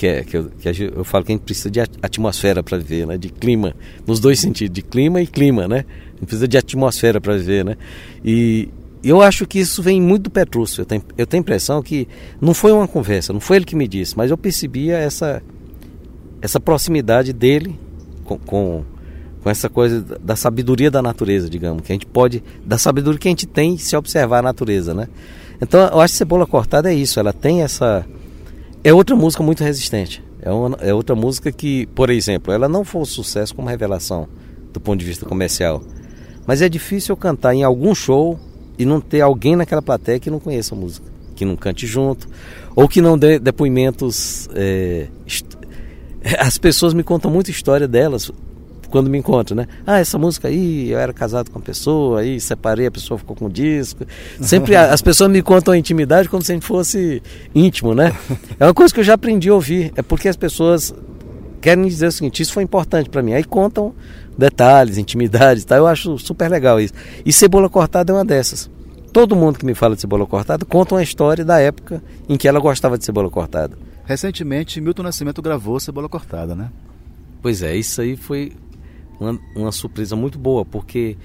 [0.00, 3.06] Que, é, que, eu, que eu falo que a gente precisa de atmosfera para viver,
[3.06, 3.18] né?
[3.18, 5.84] De clima, nos dois sentidos, de clima e clima, né?
[5.84, 7.76] A gente precisa de atmosfera para viver, né?
[8.24, 8.70] E
[9.04, 10.80] eu acho que isso vem muito do Petrúcio.
[10.80, 12.08] Eu tenho, eu tenho a impressão que
[12.40, 15.42] não foi uma conversa, não foi ele que me disse, mas eu percebia essa,
[16.40, 17.78] essa proximidade dele
[18.24, 18.82] com, com
[19.42, 23.28] com essa coisa da sabedoria da natureza, digamos, que a gente pode, da sabedoria que
[23.28, 25.08] a gente tem se observar a natureza, né?
[25.62, 28.04] Então, eu acho que Cebola Cortada é isso, ela tem essa
[28.82, 30.22] é outra música muito resistente.
[30.42, 34.26] É, uma, é outra música que, por exemplo, ela não foi um sucesso como revelação
[34.72, 35.82] do ponto de vista comercial.
[36.46, 38.38] Mas é difícil eu cantar em algum show
[38.78, 42.28] e não ter alguém naquela plateia que não conheça a música, que não cante junto,
[42.74, 44.48] ou que não dê depoimentos.
[44.54, 45.08] É,
[46.38, 48.30] as pessoas me contam muita história delas
[48.90, 49.66] quando me encontro, né?
[49.86, 53.36] Ah, essa música aí, eu era casado com a pessoa, aí separei, a pessoa ficou
[53.36, 54.04] com o disco.
[54.40, 57.22] Sempre as pessoas me contam a intimidade como se a gente fosse
[57.54, 58.14] íntimo, né?
[58.58, 60.94] É uma coisa que eu já aprendi a ouvir, é porque as pessoas
[61.60, 63.32] querem dizer o seguinte, isso foi importante para mim.
[63.32, 63.94] Aí contam
[64.36, 65.76] detalhes, intimidades, tá?
[65.76, 66.94] Eu acho super legal isso.
[67.24, 68.70] E cebola cortada é uma dessas.
[69.12, 72.46] Todo mundo que me fala de cebola cortada conta uma história da época em que
[72.46, 73.76] ela gostava de cebola cortada.
[74.04, 76.70] Recentemente, Milton Nascimento gravou Cebola Cortada, né?
[77.40, 78.52] Pois é, isso aí foi
[79.20, 81.16] uma, uma surpresa muito boa, porque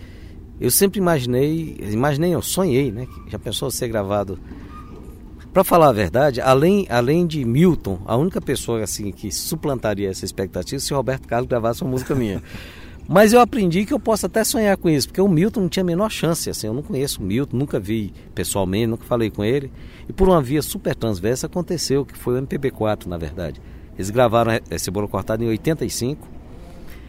[0.60, 3.08] eu sempre imaginei, imaginei, eu sonhei, né?
[3.30, 4.38] Já pensou ser gravado.
[5.52, 10.26] Para falar a verdade, além, além de Milton, a única pessoa assim que suplantaria essa
[10.26, 12.44] expectativa é se o Roberto Carlos gravasse uma música minha.
[13.08, 15.84] Mas eu aprendi que eu posso até sonhar com isso, porque o Milton não tinha
[15.84, 19.46] a menor chance, assim, eu não conheço o Milton, nunca vi pessoalmente, nunca falei com
[19.46, 19.72] ele.
[20.10, 23.62] E por uma via super transversa aconteceu, que foi o MPB4, na verdade.
[23.96, 26.35] Eles gravaram Cebola Cortada em 85.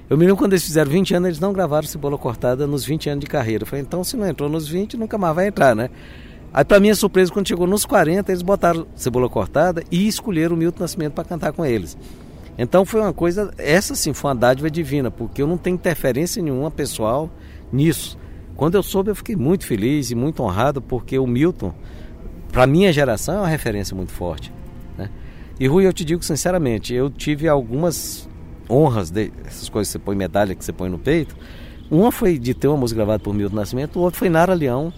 [0.08, 3.10] Eu me lembro quando eles fizeram 20 anos, eles não gravaram Cebola Cortada nos 20
[3.10, 3.64] anos de carreira.
[3.64, 5.90] Eu falei, então se não entrou nos 20, nunca mais vai entrar, né?
[6.54, 10.58] Aí, para minha surpresa, quando chegou nos 40, eles botaram Cebola Cortada e escolheram o
[10.58, 11.98] Milton Nascimento para cantar com eles.
[12.56, 16.42] Então foi uma coisa, essa sim foi uma dádiva divina, porque eu não tenho interferência
[16.42, 17.28] nenhuma pessoal
[17.70, 18.16] nisso.
[18.56, 21.74] Quando eu soube, eu fiquei muito feliz e muito honrado, porque o Milton,
[22.50, 24.50] para minha geração, é uma referência muito forte.
[24.96, 25.10] Né?
[25.60, 28.26] E Rui, eu te digo sinceramente, eu tive algumas
[28.68, 31.36] honras, de, essas coisas que você põe medalha, que você põe no peito.
[31.90, 34.92] Uma foi de ter uma música gravada por Milton Nascimento, o outro foi Nara Leão,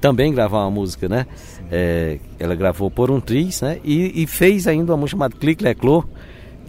[0.00, 1.26] também gravar uma música, né?
[1.70, 3.78] É, ela gravou por um triz, né?
[3.84, 6.04] E, e, fez ainda uma música chamada Clique Leclô,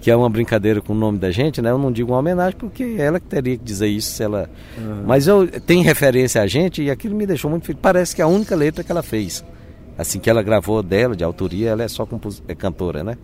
[0.01, 1.71] que é uma brincadeira com o nome da gente, né?
[1.71, 4.49] Eu não digo uma homenagem porque ela que teria que dizer isso se ela.
[4.77, 5.03] Uhum.
[5.05, 7.79] Mas eu tem referência a gente e aquilo me deixou muito feliz.
[7.81, 9.45] Parece que é a única letra que ela fez,
[9.97, 12.43] assim que ela gravou dela de autoria, ela é só compos...
[12.47, 13.17] é cantora, né?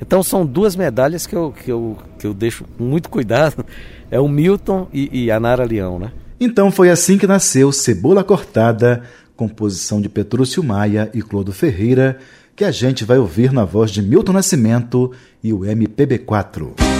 [0.00, 3.64] Então são duas medalhas que eu, que eu, que eu deixo muito cuidado.
[4.10, 6.12] É o Milton e, e a Nara Leão, né?
[6.38, 9.02] Então foi assim que nasceu Cebola Cortada,
[9.36, 12.18] composição de Petrúcio Maia e Clodo Ferreira,
[12.54, 15.10] que a gente vai ouvir na voz de Milton Nascimento
[15.42, 16.93] e o MPB4.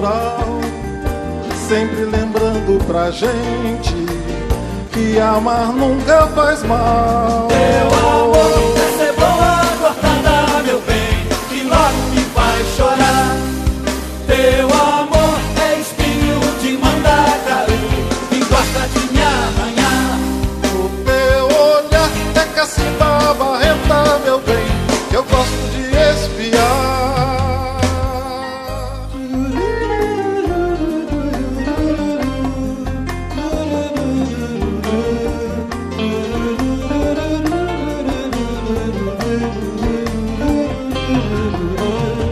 [0.00, 0.60] Natural,
[1.68, 3.94] sempre lembrando pra gente
[4.92, 7.48] que amar nunca faz mal.
[7.48, 13.36] Teu amor é cebola cortada, meu bem, que logo me faz chorar.
[14.26, 14.99] Teu amor
[41.80, 42.29] home.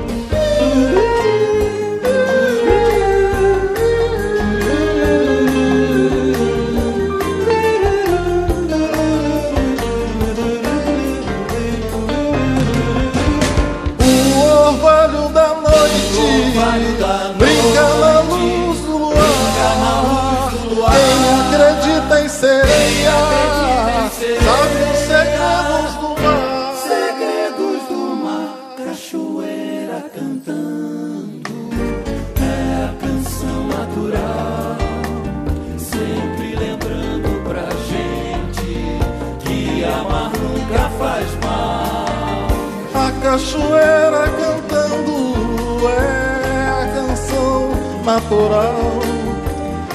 [43.48, 47.70] Cachoeira cantando é a canção
[48.04, 48.74] natural,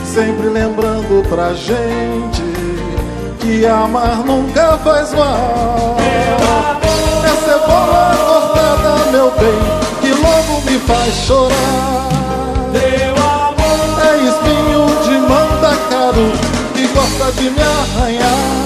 [0.03, 2.41] sempre lembrando pra gente
[3.39, 5.97] que amar nunca faz mal.
[7.23, 12.09] É cebola cortada, meu bem, que logo me faz chorar.
[14.03, 16.31] É espinho de mandacaru
[16.73, 18.62] que gosta de me arranhar.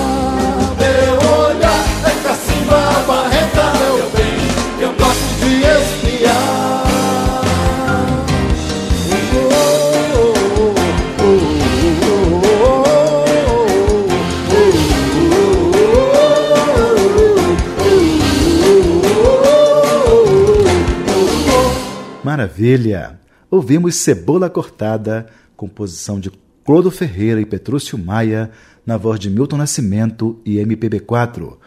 [22.38, 23.20] Maravilha!
[23.50, 25.26] Ouvimos Cebola Cortada,
[25.56, 26.32] composição de
[26.64, 28.52] Clodo Ferreira e Petrúcio Maia,
[28.86, 31.58] na voz de Milton Nascimento e MPB4.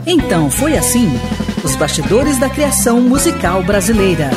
[0.07, 1.09] Então foi assim,
[1.67, 4.31] os bastidores da criação musical brasileira.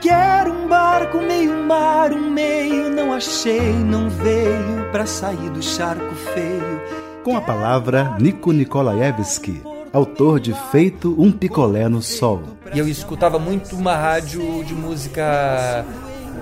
[0.00, 6.12] Quero um barco meio mar, um meio não achei, não veio para sair do charco
[6.34, 6.82] feio.
[7.22, 12.42] Com a palavra Nico Nikolaevski, autor de Feito um Picolé no Sol.
[12.74, 15.86] E eu escutava muito uma rádio de música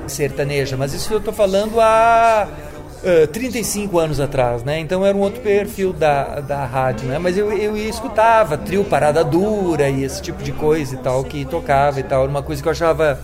[0.07, 2.68] sertaneja, mas isso eu tô falando há a
[3.03, 4.79] uh, 35 anos atrás, né?
[4.79, 7.19] Então era um outro perfil da, da rádio, né?
[7.19, 11.45] Mas eu, eu escutava trio Parada Dura e esse tipo de coisa e tal, que
[11.45, 12.23] tocava e tal.
[12.23, 13.21] Era uma coisa que eu achava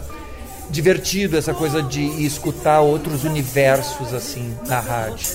[0.71, 5.29] divertido, essa coisa de escutar outros universos, assim, na rádio.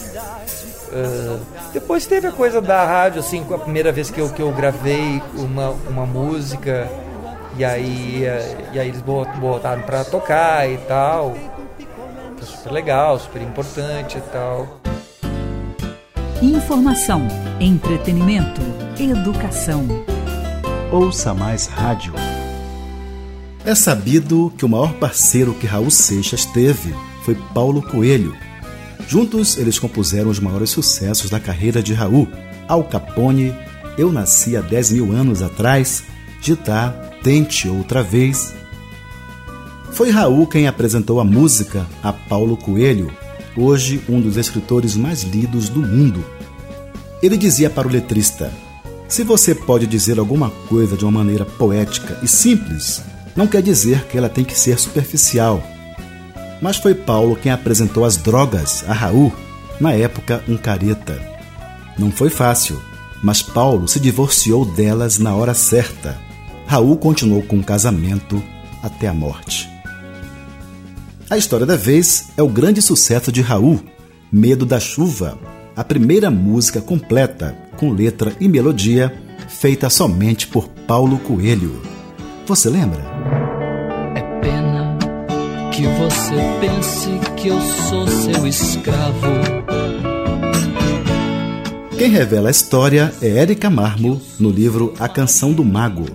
[0.92, 1.40] Uh,
[1.72, 5.22] depois teve a coisa da rádio, assim, a primeira vez que eu, que eu gravei
[5.36, 6.90] uma, uma música
[7.58, 11.36] e aí, uh, e aí eles botaram para tocar e tal
[12.46, 14.80] super legal, super importante e tal.
[16.42, 17.28] Informação,
[17.60, 18.62] entretenimento,
[19.00, 19.86] educação.
[20.92, 22.14] Ouça mais rádio.
[23.66, 28.36] É sabido que o maior parceiro que Raul Seixas teve foi Paulo Coelho.
[29.08, 32.28] Juntos, eles compuseram os maiores sucessos da carreira de Raul:
[32.68, 33.54] Al Capone,
[33.98, 36.04] Eu Nasci há 10 mil anos atrás,
[36.42, 38.54] Gitar, Tente Outra Vez,
[39.92, 43.12] foi Raul quem apresentou a música a Paulo Coelho,
[43.56, 46.24] hoje um dos escritores mais lidos do mundo.
[47.22, 48.52] Ele dizia para o letrista:
[49.08, 53.02] Se você pode dizer alguma coisa de uma maneira poética e simples,
[53.36, 55.62] não quer dizer que ela tem que ser superficial.
[56.62, 59.34] Mas foi Paulo quem apresentou as drogas a Raul,
[59.80, 61.20] na época um careta.
[61.98, 62.82] Não foi fácil,
[63.22, 66.18] mas Paulo se divorciou delas na hora certa.
[66.66, 68.42] Raul continuou com o casamento
[68.82, 69.78] até a morte.
[71.30, 73.80] A história da vez é o grande sucesso de Raul,
[74.32, 75.38] Medo da Chuva,
[75.75, 79.13] a primeira música completa, com letra e melodia,
[79.47, 81.84] feita somente por Paulo Coelho.
[82.47, 83.03] Você lembra?
[84.15, 84.97] É pena
[85.71, 89.27] que você pense que eu sou seu escravo.
[91.95, 96.07] Quem revela a história é Érica Marmo no livro A Canção do Mago,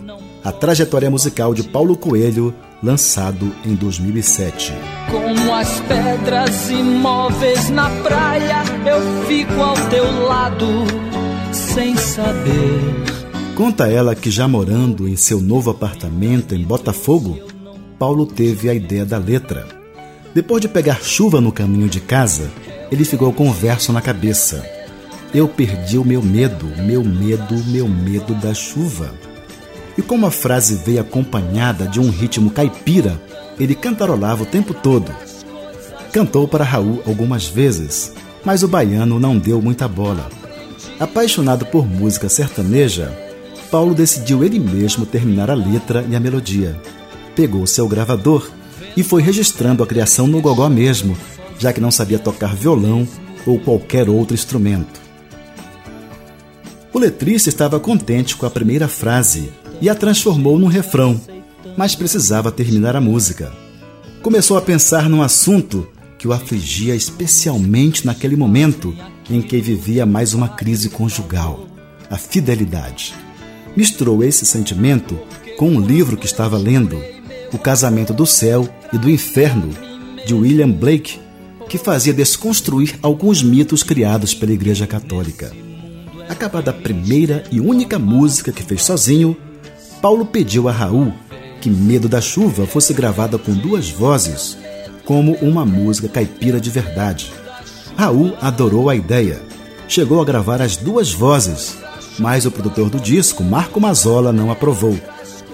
[0.43, 2.53] a trajetória musical de Paulo Coelho
[2.85, 4.75] lançado em 2007.
[5.11, 10.67] Como as pedras imóveis na praia, eu fico ao teu lado
[11.51, 13.15] sem saber.
[13.57, 17.39] Conta ela que já morando em seu novo apartamento em Botafogo,
[17.99, 19.67] Paulo teve a ideia da letra.
[20.35, 22.51] Depois de pegar chuva no caminho de casa,
[22.93, 24.63] ele ficou com o verso na cabeça.
[25.33, 29.15] Eu perdi o meu medo, meu medo, meu medo da chuva.
[29.97, 33.21] E como a frase veio acompanhada de um ritmo caipira,
[33.59, 35.15] ele cantarolava o tempo todo.
[36.13, 38.13] Cantou para Raul algumas vezes,
[38.45, 40.29] mas o baiano não deu muita bola.
[40.99, 43.17] Apaixonado por música sertaneja,
[43.71, 46.81] Paulo decidiu ele mesmo terminar a letra e a melodia.
[47.35, 48.49] Pegou seu gravador
[48.97, 51.17] e foi registrando a criação no gogó mesmo,
[51.59, 53.07] já que não sabia tocar violão
[53.47, 55.01] ou qualquer outro instrumento.
[56.93, 61.21] O letrista estava contente com a primeira frase e a transformou num refrão,
[61.77, 63.53] mas precisava terminar a música.
[64.23, 65.87] Começou a pensar num assunto
[66.19, 68.97] que o afligia especialmente naquele momento
[69.29, 71.67] em que vivia mais uma crise conjugal:
[72.11, 73.15] a fidelidade.
[73.77, 75.19] Misturou esse sentimento
[75.59, 76.99] com um livro que estava lendo,
[77.53, 79.71] O Casamento do Céu e do Inferno,
[80.27, 81.19] de William Blake,
[81.69, 85.53] que fazia desconstruir alguns mitos criados pela Igreja Católica.
[86.29, 89.37] Acabada a primeira e única música que fez sozinho,
[90.05, 91.15] Paulo pediu a Raul
[91.63, 94.55] que Medo da Chuva fosse gravada com duas vozes,
[95.03, 97.33] como uma música caipira de verdade.
[97.97, 99.41] Raul adorou a ideia.
[99.89, 101.79] Chegou a gravar as duas vozes,
[102.19, 104.95] mas o produtor do disco, Marco Mazzola, não aprovou,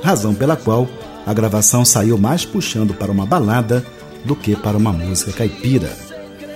[0.03, 0.89] razão pela qual
[1.25, 3.87] a gravação saiu mais puxando para uma balada
[4.25, 5.97] do que para uma música caipira.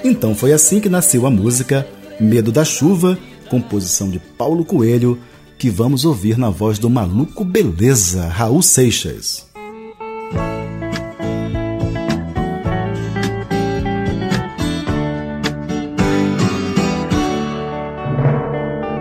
[0.02, 1.86] Então foi assim que nasceu a música
[2.18, 3.16] Medo da Chuva,
[3.48, 5.16] composição de Paulo Coelho
[5.58, 9.46] que vamos ouvir na voz do maluco beleza, Raul Seixas.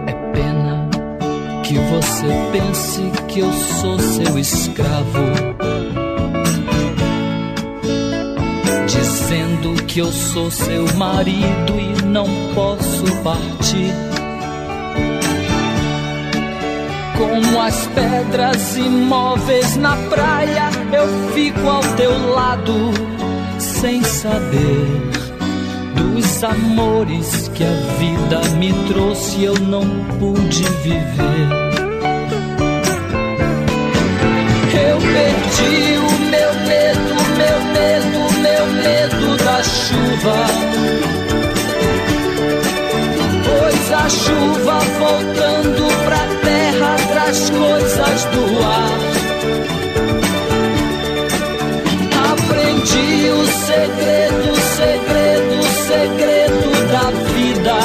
[0.07, 0.89] É pena
[1.63, 5.33] que você pense que eu sou seu escravo.
[8.87, 14.12] Dizendo que eu sou seu marido e não posso partir
[17.43, 22.91] como as pedras imóveis na praia, eu fico ao teu lado,
[23.59, 25.01] sem saber
[25.95, 29.83] dos amores que a vida me trouxe, eu não
[30.19, 31.49] pude viver.
[34.73, 40.39] Eu perdi o meu medo, meu medo, meu medo da chuva.
[43.45, 46.42] Pois a chuva voltando pra
[47.33, 48.99] traz coisas do ar.
[52.31, 57.79] Aprendi o segredo, segredo, segredo da vida.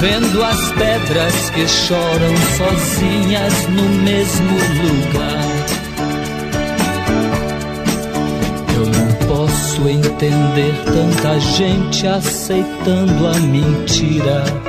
[0.00, 5.48] Vendo as pedras que choram sozinhas no mesmo lugar.
[8.74, 14.67] Eu não posso entender tanta gente aceitando a mentira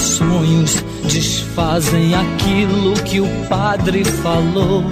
[0.00, 4.84] sonhos desfazem aquilo que o padre falou.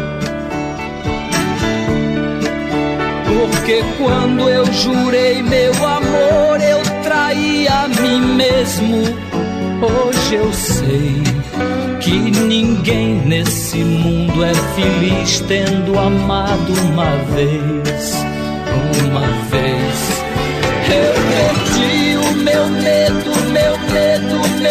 [3.26, 9.02] Porque quando eu jurei meu amor, eu traí a mim mesmo.
[9.80, 11.22] Hoje eu sei
[12.00, 18.14] que ninguém nesse mundo é feliz tendo amado uma vez.
[19.04, 20.18] Uma vez.
[20.90, 22.97] Eu perdi o meu medo,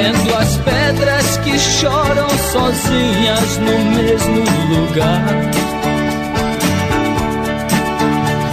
[0.00, 5.50] Vendo as pedras que choram sozinhas no mesmo lugar.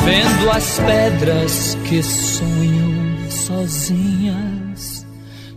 [0.05, 5.05] Vendo as pedras que sonham sozinhas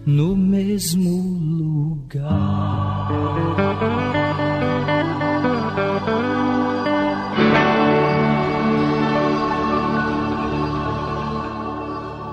[0.04, 1.22] no mesmo
[1.56, 3.08] lugar.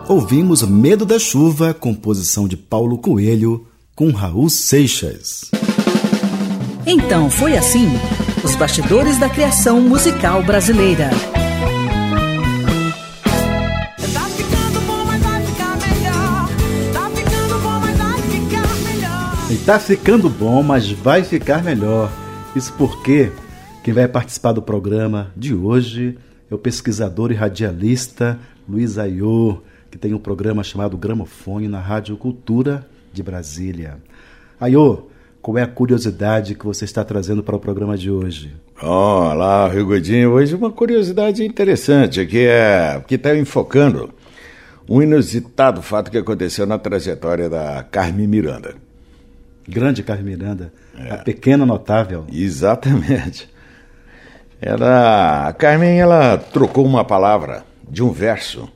[0.08, 5.50] Ouvimos Medo da Chuva, composição de Paulo Coelho, com Raul Seixas.
[6.86, 7.88] Então foi assim:
[8.44, 11.10] os bastidores da criação musical brasileira.
[14.14, 16.50] Tá ficando bom, mas vai ficar melhor.
[16.94, 19.52] Tá ficando bom, mas vai ficar melhor.
[19.52, 22.12] E tá ficando bom, mas vai ficar melhor.
[22.56, 23.32] Isso porque
[23.84, 26.16] quem vai participar do programa de hoje
[26.52, 29.62] é o pesquisador e radialista Luiz Aiô,
[29.96, 33.96] que tem um programa chamado Gramofone na Rádio Cultura de Brasília.
[34.60, 35.04] Aiô,
[35.42, 38.54] qual é a curiosidade que você está trazendo para o programa de hoje?
[38.82, 40.32] Olá, Rio Godinho.
[40.32, 44.14] Hoje uma curiosidade interessante que é que está enfocando
[44.90, 48.76] um inusitado fato que aconteceu na trajetória da Carmen Miranda.
[49.66, 50.74] Grande Carmen Miranda,
[51.10, 52.26] a pequena notável.
[52.30, 53.50] Exatamente.
[54.62, 58.75] Ela, a Carmen, ela trocou uma palavra de um verso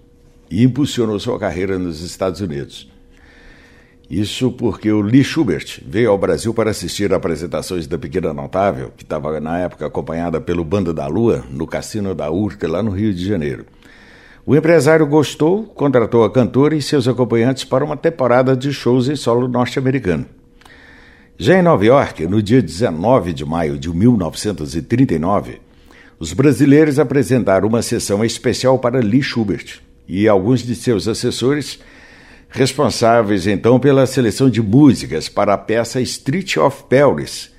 [0.49, 2.89] e impulsionou sua carreira nos Estados Unidos.
[4.09, 8.91] Isso porque o Lee Schubert veio ao Brasil para assistir a apresentações da Pequena Notável,
[8.97, 12.89] que estava na época acompanhada pelo Banda da Lua, no Cassino da Urca, lá no
[12.89, 13.67] Rio de Janeiro.
[14.43, 19.15] O empresário gostou, contratou a cantora e seus acompanhantes para uma temporada de shows em
[19.15, 20.25] solo norte-americano.
[21.37, 25.61] Já em Nova York, no dia 19 de maio de 1939,
[26.17, 31.79] os brasileiros apresentaram uma sessão especial para Lee Schubert e alguns de seus assessores,
[32.49, 37.53] responsáveis então pela seleção de músicas para a peça Street of Paris,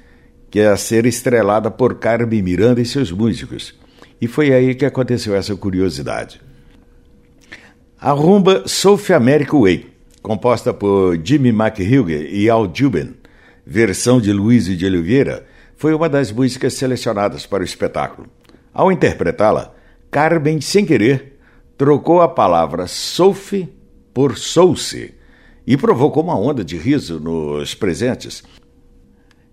[0.50, 3.78] que é a ser estrelada por Carmen Miranda e seus músicos.
[4.20, 6.40] E foi aí que aconteceu essa curiosidade.
[7.98, 9.86] A rumba Sophie America Way,
[10.20, 13.14] composta por Jimmy McHugh e Al Dubin,
[13.64, 15.46] versão de Luiz de Oliveira,
[15.76, 18.28] foi uma das músicas selecionadas para o espetáculo.
[18.74, 19.72] Ao interpretá-la,
[20.10, 21.29] Carmen, sem querer,
[21.80, 23.66] trocou a palavra Sophie
[24.12, 25.14] por Souce
[25.66, 28.42] e provocou uma onda de riso nos presentes.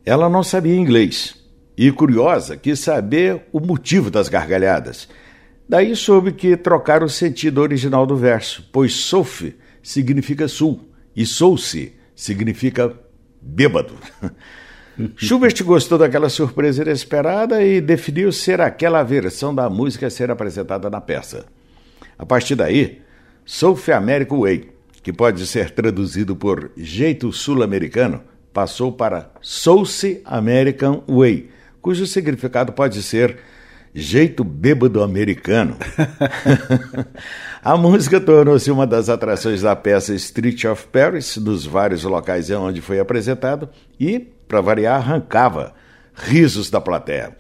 [0.06, 1.42] Ela não sabia inglês
[1.78, 5.08] e, curiosa, quis saber o motivo das gargalhadas.
[5.70, 10.82] Daí soube que trocaram o sentido original do verso, pois Sophie significa sul
[11.16, 12.94] e Souce significa
[13.42, 13.94] bêbado.
[15.16, 20.90] Schubert gostou daquela surpresa inesperada e definiu ser aquela versão da música a ser apresentada
[20.90, 21.46] na peça.
[22.18, 23.02] A partir daí,
[23.46, 24.70] Sophie American Way,
[25.04, 31.50] que pode ser traduzido por jeito sul-americano, passou para Souce American Way,
[31.82, 33.38] cujo significado pode ser
[33.94, 35.78] jeito bêbado americano.
[37.64, 42.82] a música tornou-se uma das atrações da peça Street of Paris, nos vários locais onde
[42.82, 45.74] foi apresentado, e, para variar, arrancava
[46.14, 47.36] risos da plateia.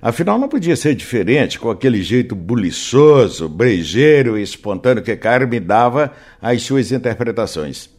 [0.00, 6.12] Afinal, não podia ser diferente com aquele jeito buliçoso, brejeiro e espontâneo que Carmen dava
[6.40, 7.90] às suas interpretações.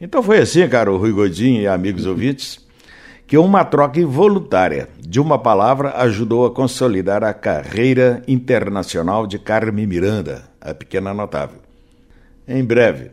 [0.00, 2.64] Então foi assim, caro Rui Godinho e amigos ouvintes,
[3.26, 9.86] que uma troca involuntária de uma palavra ajudou a consolidar a carreira internacional de Carmen
[9.86, 11.58] Miranda, a pequena notável.
[12.46, 13.12] Em breve,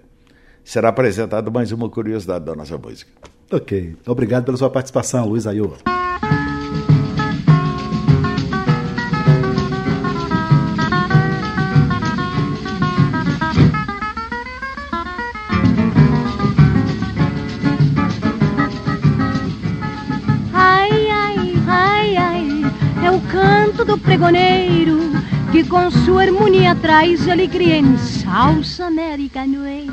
[0.64, 3.12] será apresentada mais uma curiosidade da nossa música.
[3.50, 3.96] Ok.
[4.06, 5.74] Obrigado pela sua participação, Luiz Ayô.
[23.94, 24.98] Do pregoneiro
[25.52, 29.68] que com sua harmonia traz alegria em salsa americano.
[29.68, 29.88] hein?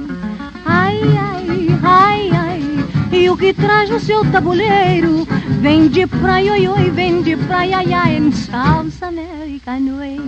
[0.65, 2.63] Ai, ai, ai, ai,
[3.13, 5.29] e o que traz no seu tabuleiro
[5.61, 10.03] vem de praia, oi, oi, vem de praia, ai, ai, em salsa americano.
[10.03, 10.19] hein?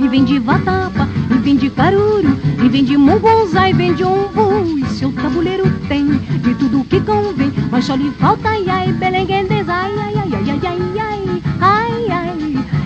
[0.00, 4.02] E vem de vatapa, e vem de caruru, e vem de mugunzá, e vem de
[4.02, 8.92] umbu, e seu tabuleiro tem de tudo que convém, mas só lhe falta, ai, ai,
[8.92, 11.81] belenguendes, ai, ai, ai, ai, ai, ai, ai, ai,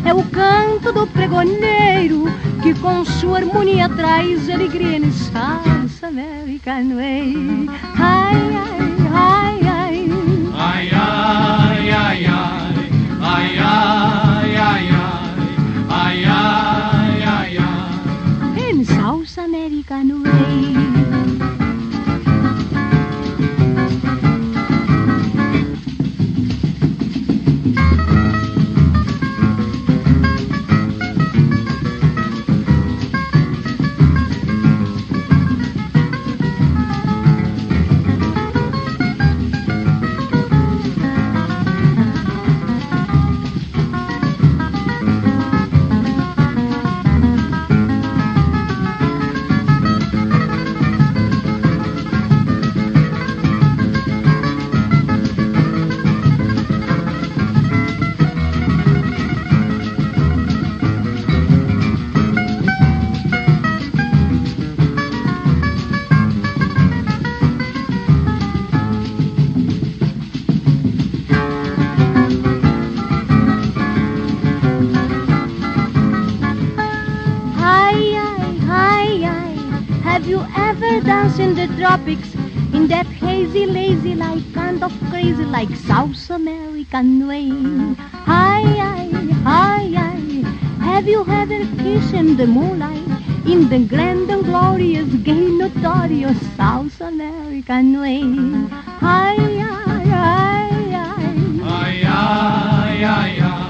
[0.07, 2.25] é o canto do pregoneiro
[2.63, 7.35] que com sua harmonia traz alegria em salsa americano, ei.
[7.99, 8.76] ai, ai,
[83.57, 87.49] crazy, lazy like, kind of crazy like South American way.
[88.27, 89.09] Hi, hi,
[89.45, 90.19] hi, hi.
[90.85, 93.07] Have you had a fish in the moonlight?
[93.47, 98.21] In the grand and glorious, gay, notorious South American way.
[99.01, 100.93] Hi, hi, hi, hi.
[101.63, 103.63] Hi, hi, hi, hi.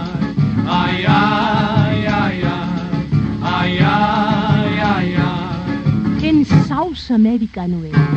[0.66, 2.66] Hi, hi, hi, hi.
[3.40, 6.26] Hi, hi, hi, hi.
[6.26, 8.15] In South American way.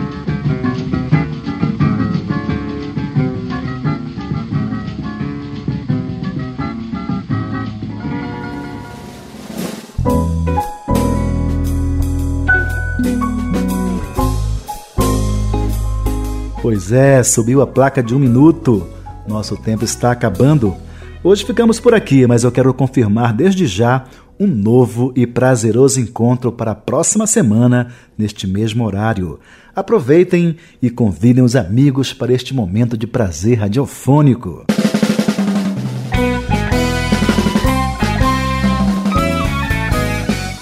[16.61, 18.85] Pois é, subiu a placa de um minuto.
[19.25, 20.75] Nosso tempo está acabando.
[21.23, 24.03] Hoje ficamos por aqui, mas eu quero confirmar desde já
[24.37, 29.39] um novo e prazeroso encontro para a próxima semana, neste mesmo horário.
[29.73, 34.65] Aproveitem e convidem os amigos para este momento de prazer radiofônico.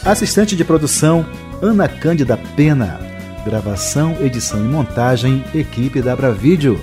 [0.05, 1.25] Assistente de produção,
[1.59, 3.06] Ana Cândida Pena.
[3.45, 6.79] Gravação, edição e montagem, equipe da Abravídeo.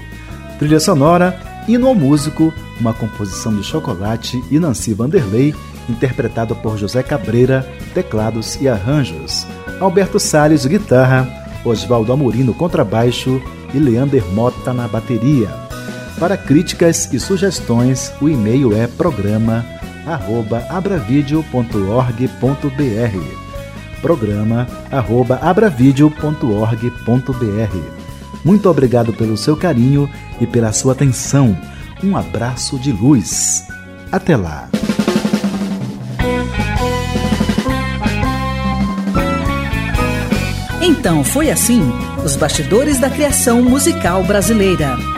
[0.58, 1.38] Trilha sonora,
[1.68, 5.54] hino ao músico, uma composição de Chocolate e Nancy Vanderlei,
[5.88, 9.46] interpretado por José Cabreira, teclados e arranjos.
[9.80, 11.28] Alberto Salles, guitarra,
[11.64, 13.42] Oswaldo Amorim no contrabaixo
[13.72, 15.48] e Leander Mota na bateria.
[16.18, 19.64] Para críticas e sugestões, o e-mail é programa
[20.06, 23.43] arroba abravideo.org.br
[24.04, 27.78] programa arroba abravideo.org.br
[28.44, 31.56] Muito obrigado pelo seu carinho e pela sua atenção.
[32.02, 33.66] Um abraço de luz.
[34.12, 34.68] Até lá.
[40.82, 41.80] Então foi assim:
[42.22, 45.13] Os Bastidores da Criação Musical Brasileira